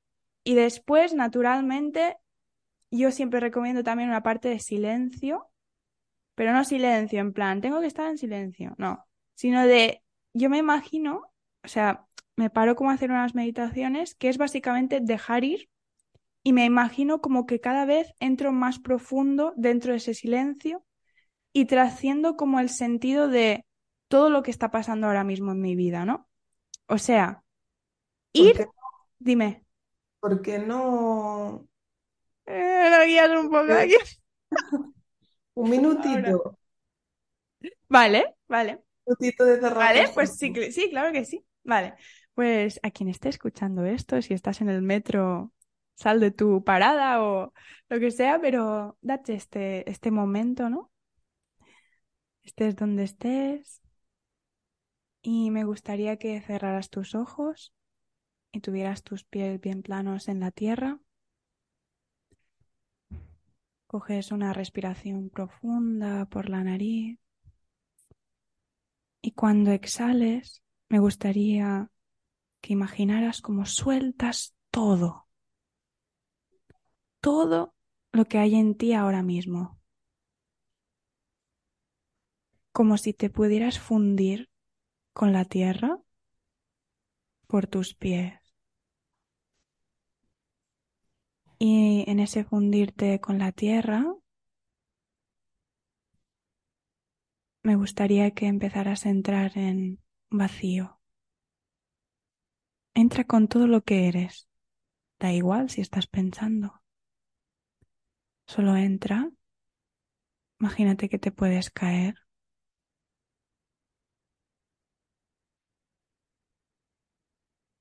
Y 0.47 0.55
después, 0.55 1.13
naturalmente, 1.13 2.19
yo 2.93 3.11
siempre 3.11 3.41
recomiendo 3.41 3.83
también 3.83 4.11
una 4.11 4.23
parte 4.23 4.49
de 4.49 4.61
silencio, 4.61 5.51
pero 6.37 6.53
no 6.53 6.65
silencio 6.65 7.19
en 7.19 7.33
plan, 7.33 7.61
tengo 7.61 7.81
que 7.81 7.89
estar 7.89 8.09
en 8.09 8.17
silencio, 8.17 8.77
no, 8.79 9.05
sino 9.35 9.67
de, 9.67 10.05
yo 10.35 10.49
me 10.49 10.59
imagino, 10.59 11.33
o 11.65 11.69
sea, 11.69 12.07
me 12.37 12.49
paro 12.49 12.77
como 12.77 12.91
a 12.91 12.95
hacer 12.95 13.11
unas 13.11 13.35
meditaciones 13.35 14.15
que 14.15 14.29
es 14.29 14.39
básicamente 14.39 15.01
dejar 15.03 15.43
ir 15.43 15.69
y 16.45 16.53
me 16.53 16.65
imagino 16.65 17.21
como 17.21 17.45
que 17.45 17.61
cada 17.61 17.85
vez 17.85 18.15
entro 18.21 18.53
más 18.53 18.79
profundo 18.79 19.53
dentro 19.57 19.91
de 19.91 19.99
ese 19.99 20.15
silencio 20.15 20.87
y 21.53 21.65
trasciendo 21.65 22.37
como 22.37 22.61
el 22.61 22.69
sentido 22.71 23.27
de 23.27 23.67
todo 24.07 24.31
lo 24.31 24.45
que 24.45 24.53
está 24.53 24.71
pasando 24.71 25.09
ahora 25.09 25.25
mismo 25.25 25.51
en 25.51 25.61
mi 25.61 25.75
vida, 25.75 26.05
¿no? 26.05 26.29
O 26.87 26.99
sea, 26.99 27.43
ir, 28.33 28.69
dime. 29.19 29.66
¿Por 30.27 30.43
qué 30.43 30.59
no 30.59 31.69
eh, 32.47 33.39
un 33.39 33.49
poco 33.49 33.73
aquí. 33.73 33.95
un 35.55 35.71
minutito. 35.71 36.59
Vale, 37.89 38.35
vale. 38.49 38.83
Un 39.05 39.15
minutito 39.21 39.45
de 39.45 39.61
cerrar. 39.61 39.77
Vale, 39.77 40.09
pues 40.13 40.37
sí, 40.37 40.53
sí, 40.73 40.91
claro 40.91 41.13
que 41.13 41.25
sí. 41.25 41.47
Vale. 41.63 41.95
Pues 42.35 42.81
a 42.83 42.91
quien 42.91 43.09
esté 43.09 43.29
escuchando 43.29 43.85
esto, 43.85 44.21
si 44.21 44.35
estás 44.35 44.61
en 44.61 44.69
el 44.69 44.83
metro, 44.83 45.53
sal 45.95 46.19
de 46.19 46.33
tu 46.33 46.65
parada 46.65 47.23
o 47.23 47.53
lo 47.89 48.01
que 48.01 48.11
sea, 48.11 48.41
pero 48.41 48.99
date 49.03 49.35
este, 49.35 49.89
este 49.89 50.11
momento, 50.11 50.69
¿no? 50.69 50.91
Estés 52.43 52.75
donde 52.75 53.05
estés. 53.05 53.81
Y 55.23 55.53
me 55.53 55.63
gustaría 55.63 56.17
que 56.17 56.41
cerraras 56.41 56.91
tus 56.91 57.15
ojos 57.15 57.73
y 58.57 58.61
tuvieras 58.61 59.03
tus 59.03 59.23
pies 59.23 59.61
bien 59.61 59.83
planos 59.83 60.29
en 60.29 60.41
la 60.41 60.51
tierra. 60.51 60.99
Coges 63.87 64.33
una 64.33 64.55
respiración 64.55 65.29
profunda 65.29 66.25
por 66.25 66.49
la 66.49 66.65
nariz 66.65 67.21
y 69.21 69.33
cuando 69.33 69.73
exhales 69.73 70.63
me 70.89 71.01
gustaría 71.01 71.91
que 72.63 72.73
imaginaras 72.73 73.43
como 73.43 73.67
sueltas 73.67 74.57
todo, 74.71 75.29
todo 77.21 77.75
lo 78.11 78.25
que 78.25 78.39
hay 78.39 78.55
en 78.55 78.75
ti 78.75 78.95
ahora 78.95 79.23
mismo, 79.23 79.79
como 82.73 82.97
si 82.97 83.13
te 83.13 83.29
pudieras 83.29 83.79
fundir 83.79 84.49
con 85.13 85.35
la 85.35 85.45
tierra 85.45 86.01
por 87.47 87.67
tus 87.67 87.95
pies. 87.95 88.46
Y 91.59 92.05
en 92.07 92.21
ese 92.21 92.45
fundirte 92.45 93.21
con 93.21 93.39
la 93.39 93.53
tierra, 93.53 94.05
me 97.63 97.77
gustaría 97.77 98.31
que 98.33 98.47
empezaras 98.47 99.07
a 99.07 99.11
entrar 99.11 99.59
en 99.59 100.01
vacío. 100.31 101.01
Entra 102.95 103.25
con 103.25 103.49
todo 103.49 103.67
lo 103.67 103.83
que 103.83 104.09
eres. 104.09 104.49
Da 105.19 105.33
igual 105.33 105.71
si 105.71 105.81
estás 105.81 106.07
pensando. 106.07 106.83
Solo 108.47 108.77
entra. 108.77 109.31
Imagínate 110.61 111.09
que 111.09 111.19
te 111.19 111.33
puedes 111.33 111.71
caer. 111.71 112.15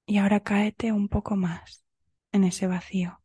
Y 0.08 0.18
ahora 0.18 0.40
cáete 0.42 0.92
un 0.92 1.08
poco 1.10 1.36
más 1.36 1.84
en 2.32 2.44
ese 2.44 2.68
vacío. 2.68 3.25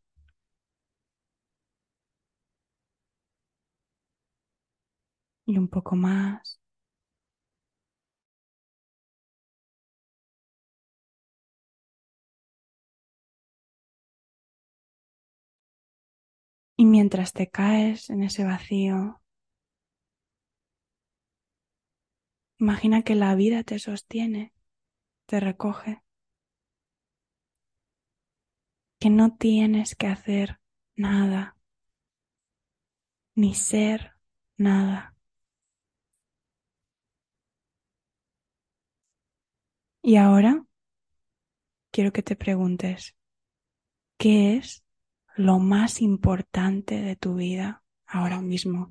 Y 5.51 5.59
un 5.59 5.69
poco 5.69 5.97
más. 5.97 6.61
Y 16.77 16.85
mientras 16.85 17.33
te 17.33 17.49
caes 17.49 18.11
en 18.11 18.25
ese 18.25 18.43
vacío, 18.43 19.21
imagina 22.61 23.03
que 23.03 23.17
la 23.17 23.35
vida 23.35 23.65
te 23.65 23.81
sostiene, 23.81 24.53
te 25.27 25.41
recoge, 25.41 26.03
que 29.01 29.11
no 29.11 29.37
tienes 29.37 29.97
que 29.97 30.07
hacer 30.07 30.61
nada, 30.95 31.57
ni 33.35 33.55
ser 33.55 34.13
nada. 34.57 35.10
Y 40.03 40.17
ahora 40.17 40.65
quiero 41.93 42.13
que 42.13 42.23
te 42.23 42.37
preguntes, 42.37 43.17
¿qué 44.19 44.57
es 44.57 44.85
lo 45.37 45.59
más 45.59 46.01
importante 46.03 47.01
de 47.01 47.17
tu 47.17 47.35
vida 47.35 47.83
ahora 48.07 48.41
mismo? 48.41 48.91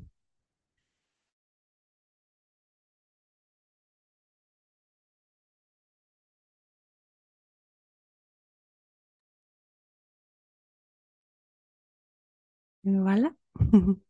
¿Vale? 12.84 13.32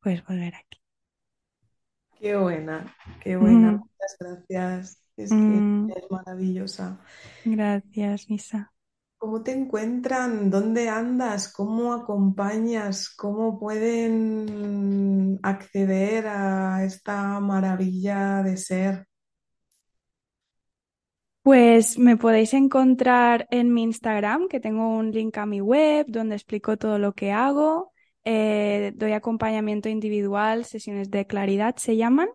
Puedes 0.00 0.24
volver 0.24 0.54
aquí. 0.54 0.80
Qué 2.18 2.36
buena, 2.36 2.94
qué 3.22 3.36
buena. 3.36 3.72
Muchas 3.72 4.16
gracias. 4.18 5.05
Es 5.16 5.30
que 5.30 5.36
mm. 5.36 5.90
es 5.90 6.10
maravillosa. 6.10 7.00
Gracias, 7.44 8.28
Misa. 8.28 8.72
¿Cómo 9.18 9.42
te 9.42 9.52
encuentran? 9.52 10.50
¿Dónde 10.50 10.90
andas? 10.90 11.50
¿Cómo 11.52 11.94
acompañas? 11.94 13.08
¿Cómo 13.08 13.58
pueden 13.58 15.40
acceder 15.42 16.26
a 16.26 16.84
esta 16.84 17.40
maravilla 17.40 18.42
de 18.42 18.56
ser? 18.58 19.06
Pues 21.42 21.98
me 21.98 22.16
podéis 22.16 22.52
encontrar 22.54 23.46
en 23.50 23.72
mi 23.72 23.84
Instagram, 23.84 24.48
que 24.48 24.60
tengo 24.60 24.96
un 24.96 25.12
link 25.12 25.38
a 25.38 25.46
mi 25.46 25.60
web 25.60 26.04
donde 26.08 26.34
explico 26.34 26.76
todo 26.76 26.98
lo 26.98 27.12
que 27.14 27.32
hago. 27.32 27.92
Eh, 28.24 28.92
doy 28.96 29.12
acompañamiento 29.12 29.88
individual, 29.88 30.64
sesiones 30.64 31.10
de 31.10 31.26
claridad 31.26 31.76
se 31.76 31.96
llaman. 31.96 32.28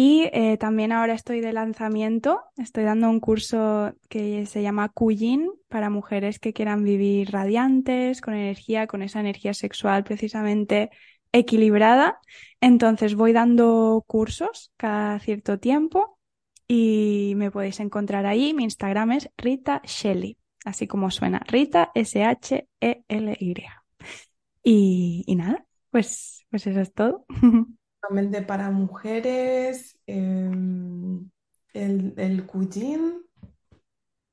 Y 0.00 0.30
eh, 0.32 0.56
también 0.58 0.92
ahora 0.92 1.14
estoy 1.14 1.40
de 1.40 1.52
lanzamiento, 1.52 2.40
estoy 2.56 2.84
dando 2.84 3.10
un 3.10 3.18
curso 3.18 3.92
que 4.08 4.46
se 4.46 4.62
llama 4.62 4.90
Kuyin 4.90 5.50
para 5.66 5.90
mujeres 5.90 6.38
que 6.38 6.52
quieran 6.52 6.84
vivir 6.84 7.32
radiantes, 7.32 8.20
con 8.20 8.34
energía, 8.34 8.86
con 8.86 9.02
esa 9.02 9.18
energía 9.18 9.54
sexual 9.54 10.04
precisamente 10.04 10.90
equilibrada. 11.32 12.20
Entonces 12.60 13.16
voy 13.16 13.32
dando 13.32 14.04
cursos 14.06 14.72
cada 14.76 15.18
cierto 15.18 15.58
tiempo 15.58 16.16
y 16.68 17.32
me 17.34 17.50
podéis 17.50 17.80
encontrar 17.80 18.24
ahí. 18.24 18.54
Mi 18.54 18.62
Instagram 18.62 19.10
es 19.10 19.30
Rita 19.36 19.82
Shelley, 19.84 20.38
así 20.64 20.86
como 20.86 21.10
suena, 21.10 21.42
Rita 21.48 21.90
S-H-E-L-Y. 21.96 23.64
Y, 24.62 25.24
y 25.26 25.34
nada, 25.34 25.66
pues, 25.90 26.46
pues 26.50 26.68
eso 26.68 26.80
es 26.82 26.92
todo. 26.92 27.26
Para 28.46 28.70
mujeres, 28.70 29.98
em, 30.06 31.28
el, 31.74 32.14
el 32.16 32.46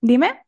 Dime. 0.01 0.45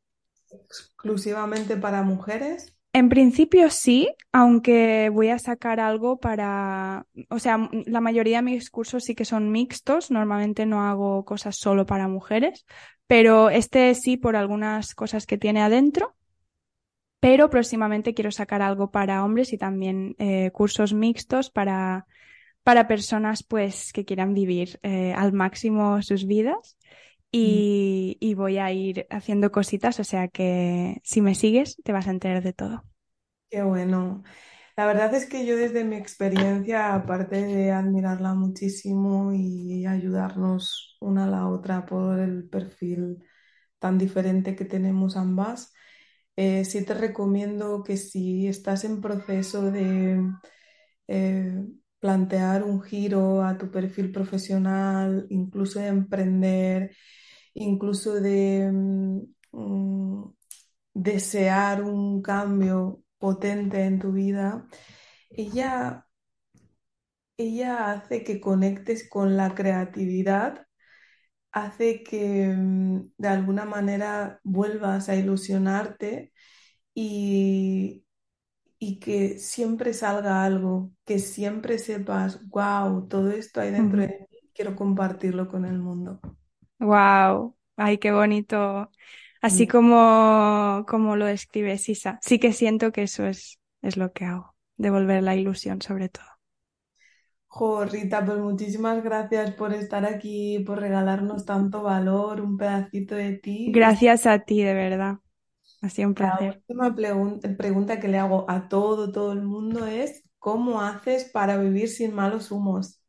exclusivamente 0.50 1.78
para 1.78 2.04
mujeres. 2.04 2.74
En 2.94 3.10
principio 3.10 3.70
sí, 3.70 4.10
aunque 4.32 5.10
voy 5.10 5.30
a 5.30 5.40
sacar 5.40 5.80
algo 5.80 6.20
para, 6.20 7.06
o 7.30 7.38
sea, 7.38 7.70
la 7.86 8.02
mayoría 8.02 8.38
de 8.38 8.44
mis 8.44 8.70
cursos 8.72 9.04
sí 9.04 9.14
que 9.14 9.26
son 9.26 9.52
mixtos, 9.52 10.10
normalmente 10.10 10.66
no 10.66 10.82
hago 10.82 11.24
cosas 11.26 11.58
solo 11.58 11.86
para 11.86 12.08
mujeres, 12.08 12.66
pero 13.06 13.50
este 13.50 13.94
sí 13.94 14.18
por 14.18 14.36
algunas 14.36 14.96
cosas 14.96 15.28
que 15.28 15.38
tiene 15.38 15.62
adentro, 15.62 16.16
pero 17.20 17.50
próximamente 17.50 18.14
quiero 18.14 18.32
sacar 18.32 18.62
algo 18.62 18.90
para 18.90 19.24
hombres 19.24 19.54
y 19.54 19.58
también 19.58 20.16
eh, 20.18 20.50
cursos 20.52 20.94
mixtos 20.94 21.52
para, 21.52 22.08
para 22.68 22.88
personas 22.90 23.44
pues 23.44 23.94
que 23.94 24.04
quieran 24.06 24.34
vivir 24.34 24.80
eh, 24.84 25.14
al 25.16 25.32
máximo 25.34 26.02
sus 26.02 26.26
vidas. 26.28 26.78
Y, 27.32 28.18
y 28.22 28.34
voy 28.36 28.58
a 28.60 28.72
ir 28.74 29.08
haciendo 29.10 29.52
cositas, 29.54 30.00
o 30.02 30.04
sea 30.06 30.30
que 30.30 31.02
si 31.04 31.22
me 31.22 31.36
sigues 31.36 31.78
te 31.84 31.94
vas 31.94 32.08
a 32.08 32.12
enterar 32.12 32.44
de 32.44 32.54
todo. 32.54 32.84
Qué 33.50 33.62
bueno. 33.64 34.24
La 34.78 34.86
verdad 34.88 35.14
es 35.16 35.28
que 35.28 35.46
yo 35.46 35.58
desde 35.58 35.84
mi 35.86 35.96
experiencia, 35.98 36.96
aparte 36.96 37.38
de 37.46 37.72
admirarla 37.72 38.34
muchísimo 38.36 39.34
y 39.34 39.86
ayudarnos 39.86 40.98
una 41.02 41.26
a 41.26 41.28
la 41.28 41.48
otra 41.50 41.86
por 41.86 42.20
el 42.20 42.50
perfil 42.50 43.24
tan 43.80 43.98
diferente 43.98 44.56
que 44.56 44.66
tenemos 44.66 45.18
ambas, 45.18 45.74
eh, 46.38 46.66
sí 46.66 46.86
te 46.86 46.94
recomiendo 46.96 47.84
que 47.84 47.98
si 47.98 48.48
estás 48.48 48.84
en 48.86 49.02
proceso 49.02 49.72
de 49.72 50.22
eh, 51.08 51.66
plantear 52.00 52.64
un 52.64 52.82
giro 52.82 53.44
a 53.44 53.58
tu 53.58 53.72
perfil 53.72 54.12
profesional, 54.12 55.26
incluso 55.30 55.80
de 55.80 55.88
emprender, 55.88 56.96
incluso 57.54 58.16
de 58.16 58.72
mm, 58.72 60.24
desear 60.94 61.84
un 61.84 62.22
cambio 62.22 63.04
potente 63.18 63.84
en 63.86 64.00
tu 64.00 64.12
vida, 64.14 64.66
ella, 65.30 66.08
ella 67.38 67.92
hace 67.92 68.24
que 68.24 68.40
conectes 68.42 69.08
con 69.10 69.38
la 69.38 69.54
creatividad, 69.56 70.68
hace 71.52 72.04
que 72.04 72.48
mm, 72.56 73.12
de 73.18 73.30
alguna 73.30 73.66
manera 73.66 74.42
vuelvas 74.44 75.10
a 75.10 75.16
ilusionarte 75.18 76.34
y, 76.96 78.06
y 78.80 79.00
que 79.00 79.40
siempre 79.40 79.94
salga 79.94 80.44
algo, 80.46 80.92
que 81.06 81.20
siempre 81.20 81.80
sepas, 81.80 82.48
wow, 82.50 83.08
todo 83.08 83.32
esto 83.32 83.62
hay 83.62 83.72
dentro 83.72 84.02
de 84.02 84.08
mí, 84.32 84.52
quiero 84.54 84.76
compartirlo 84.76 85.48
con 85.48 85.66
el 85.66 85.80
mundo. 85.80 86.20
Wow, 86.80 87.56
ay, 87.76 87.98
qué 87.98 88.12
bonito. 88.12 88.92
Así 89.42 89.68
como, 89.68 90.86
como 90.88 91.16
lo 91.16 91.26
describes, 91.26 91.90
Isa. 91.90 92.20
Sí 92.22 92.40
que 92.40 92.54
siento 92.54 92.92
que 92.92 93.04
eso 93.04 93.26
es, 93.26 93.60
es 93.82 93.98
lo 93.98 94.14
que 94.14 94.26
hago, 94.26 94.56
devolver 94.78 95.24
la 95.24 95.36
ilusión 95.36 95.82
sobre 95.82 96.10
todo. 96.10 96.26
Jo, 97.48 97.84
Rita, 97.86 98.26
pues 98.26 98.38
muchísimas 98.40 99.04
gracias 99.04 99.52
por 99.56 99.74
estar 99.74 100.06
aquí, 100.06 100.60
por 100.66 100.80
regalarnos 100.80 101.46
tanto 101.46 101.84
valor, 101.84 102.40
un 102.42 102.58
pedacito 102.58 103.16
de 103.16 103.34
ti. 103.38 103.76
Gracias 103.76 104.26
a 104.26 104.40
ti, 104.40 104.64
de 104.64 104.74
verdad. 104.74 105.20
Ha 105.82 105.90
sido 105.90 106.10
un 106.10 106.16
la 106.16 106.28
placer. 106.28 106.62
última 106.70 106.96
pregun- 106.96 107.40
pregunta 107.58 108.00
que 108.00 108.08
le 108.08 108.18
hago 108.20 108.46
a 108.50 108.68
todo, 108.70 109.12
todo 109.12 109.32
el 109.34 109.42
mundo 109.44 109.86
es, 109.88 110.24
¿cómo 110.40 110.82
haces 110.82 111.26
para 111.26 111.58
vivir 111.58 111.90
sin 111.90 112.14
malos 112.14 112.52
humos? 112.52 113.02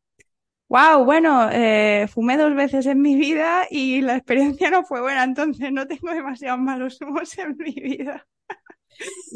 Wow, 0.69 1.03
bueno, 1.03 1.49
eh, 1.51 2.07
fumé 2.13 2.37
dos 2.37 2.53
veces 2.55 2.85
en 2.85 3.01
mi 3.01 3.15
vida 3.15 3.65
y 3.71 4.01
la 4.01 4.15
experiencia 4.17 4.69
no 4.69 4.83
fue 4.85 5.01
buena, 5.01 5.23
entonces 5.23 5.71
no 5.71 5.87
tengo 5.87 6.13
demasiados 6.13 6.59
malos 6.59 7.01
humos 7.01 7.35
en 7.39 7.57
mi 7.57 7.71
vida. 7.73 8.27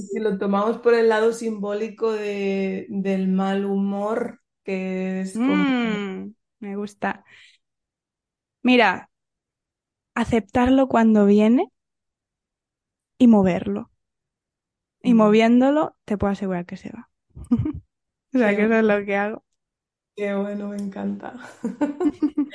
Si 0.10 0.20
lo 0.20 0.38
tomamos 0.38 0.78
por 0.80 0.94
el 0.94 1.10
lado 1.10 1.32
simbólico 1.34 2.12
de- 2.12 2.86
del 2.90 3.28
mal 3.28 3.66
humor, 3.66 4.42
que 4.64 5.22
es. 5.22 5.42
Mm, 5.44 6.34
me 6.60 6.76
gusta. 6.76 7.24
Mira, 8.62 9.10
aceptarlo 10.16 10.88
cuando 10.88 11.26
viene 11.26 11.72
y 13.24 13.28
moverlo. 13.28 13.90
Y 15.04 15.14
moviéndolo, 15.14 15.96
te 16.06 16.18
puedo 16.18 16.32
asegurar 16.34 16.66
que 16.66 16.78
se 16.78 16.90
va. 16.92 17.10
O 18.36 18.38
sea, 18.40 18.56
que 18.56 18.64
eso 18.66 18.76
es 18.76 18.84
lo 18.84 19.06
que 19.06 19.16
hago. 19.16 19.44
qué 20.16 20.34
bueno, 20.36 20.70
me 20.70 20.78
encanta. 20.78 21.34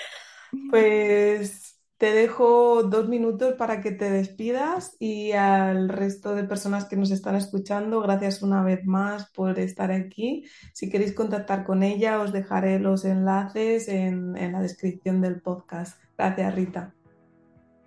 Pues 0.68 1.78
te 1.98 2.12
dejo 2.12 2.82
dos 2.84 3.08
minutos 3.08 3.54
para 3.54 3.80
que 3.82 3.90
te 3.92 4.10
despidas 4.10 4.96
y 5.00 5.32
al 5.32 5.88
resto 5.88 6.34
de 6.34 6.44
personas 6.44 6.84
que 6.86 6.96
nos 6.96 7.10
están 7.10 7.36
escuchando, 7.36 8.00
gracias 8.02 8.42
una 8.42 8.62
vez 8.62 8.84
más 8.86 9.30
por 9.32 9.58
estar 9.58 9.90
aquí. 9.92 10.44
Si 10.74 10.90
queréis 10.90 11.14
contactar 11.14 11.64
con 11.64 11.82
ella, 11.82 12.20
os 12.20 12.32
dejaré 12.32 12.78
los 12.80 13.04
enlaces 13.04 13.88
en, 13.88 14.36
en 14.36 14.52
la 14.52 14.60
descripción 14.62 15.20
del 15.22 15.40
podcast. 15.42 16.00
Gracias, 16.18 16.54
Rita. 16.54 16.97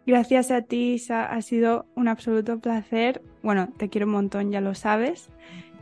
Gracias 0.05 0.51
a 0.51 0.61
ti, 0.61 0.93
Isa. 0.93 1.25
Ha 1.25 1.41
sido 1.41 1.85
un 1.95 2.07
absoluto 2.07 2.59
placer. 2.59 3.21
Bueno, 3.43 3.69
te 3.77 3.89
quiero 3.89 4.07
un 4.07 4.13
montón, 4.13 4.51
ya 4.51 4.61
lo 4.61 4.73
sabes. 4.73 5.29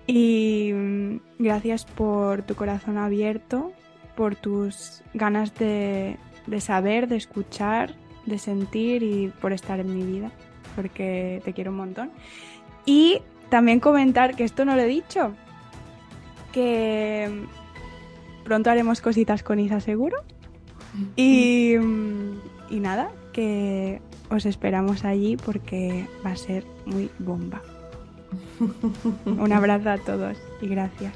Y 0.08 0.71
mm, 0.73 1.19
gracias 1.39 1.86
por 1.86 2.41
tu 2.43 2.55
corazón 2.55 2.97
abierto, 2.97 3.71
por 4.15 4.36
tus 4.36 5.03
ganas 5.13 5.55
de, 5.55 6.17
de 6.47 6.62
saber, 6.62 7.08
de 7.08 7.15
escuchar, 7.15 7.95
de 8.25 8.39
sentir 8.39 9.03
y 9.03 9.27
por 9.41 9.53
estar 9.53 9.79
en 9.79 9.95
mi 9.95 10.03
vida, 10.03 10.32
porque 10.75 11.41
te 11.45 11.53
quiero 11.53 11.71
un 11.71 11.77
montón. 11.77 12.12
Y 12.86 13.21
también 13.49 13.79
comentar, 13.79 14.36
que 14.36 14.43
esto 14.43 14.65
no 14.65 14.75
lo 14.75 14.82
he 14.82 14.88
dicho, 14.88 15.34
que 16.51 17.29
mm, 17.29 18.43
pronto 18.43 18.69
haremos 18.69 19.01
cositas 19.01 19.43
con 19.43 19.60
Isa 19.60 19.79
seguro. 19.79 20.17
Y, 21.15 21.75
mm, 21.79 22.39
y 22.71 22.79
nada, 22.79 23.12
que 23.32 24.01
os 24.29 24.45
esperamos 24.45 25.05
allí 25.05 25.37
porque 25.37 26.07
va 26.25 26.31
a 26.31 26.35
ser 26.35 26.63
muy 26.85 27.09
bomba. 27.19 27.61
Un 29.25 29.51
abrazo 29.53 29.89
a 29.89 29.97
todos 29.97 30.37
y 30.61 30.67
gracias 30.67 31.13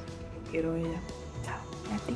Quiero 0.50 0.76
ella. 0.76 1.00
Chao. 1.44 1.60
a 1.96 1.98
ti. 2.08 2.16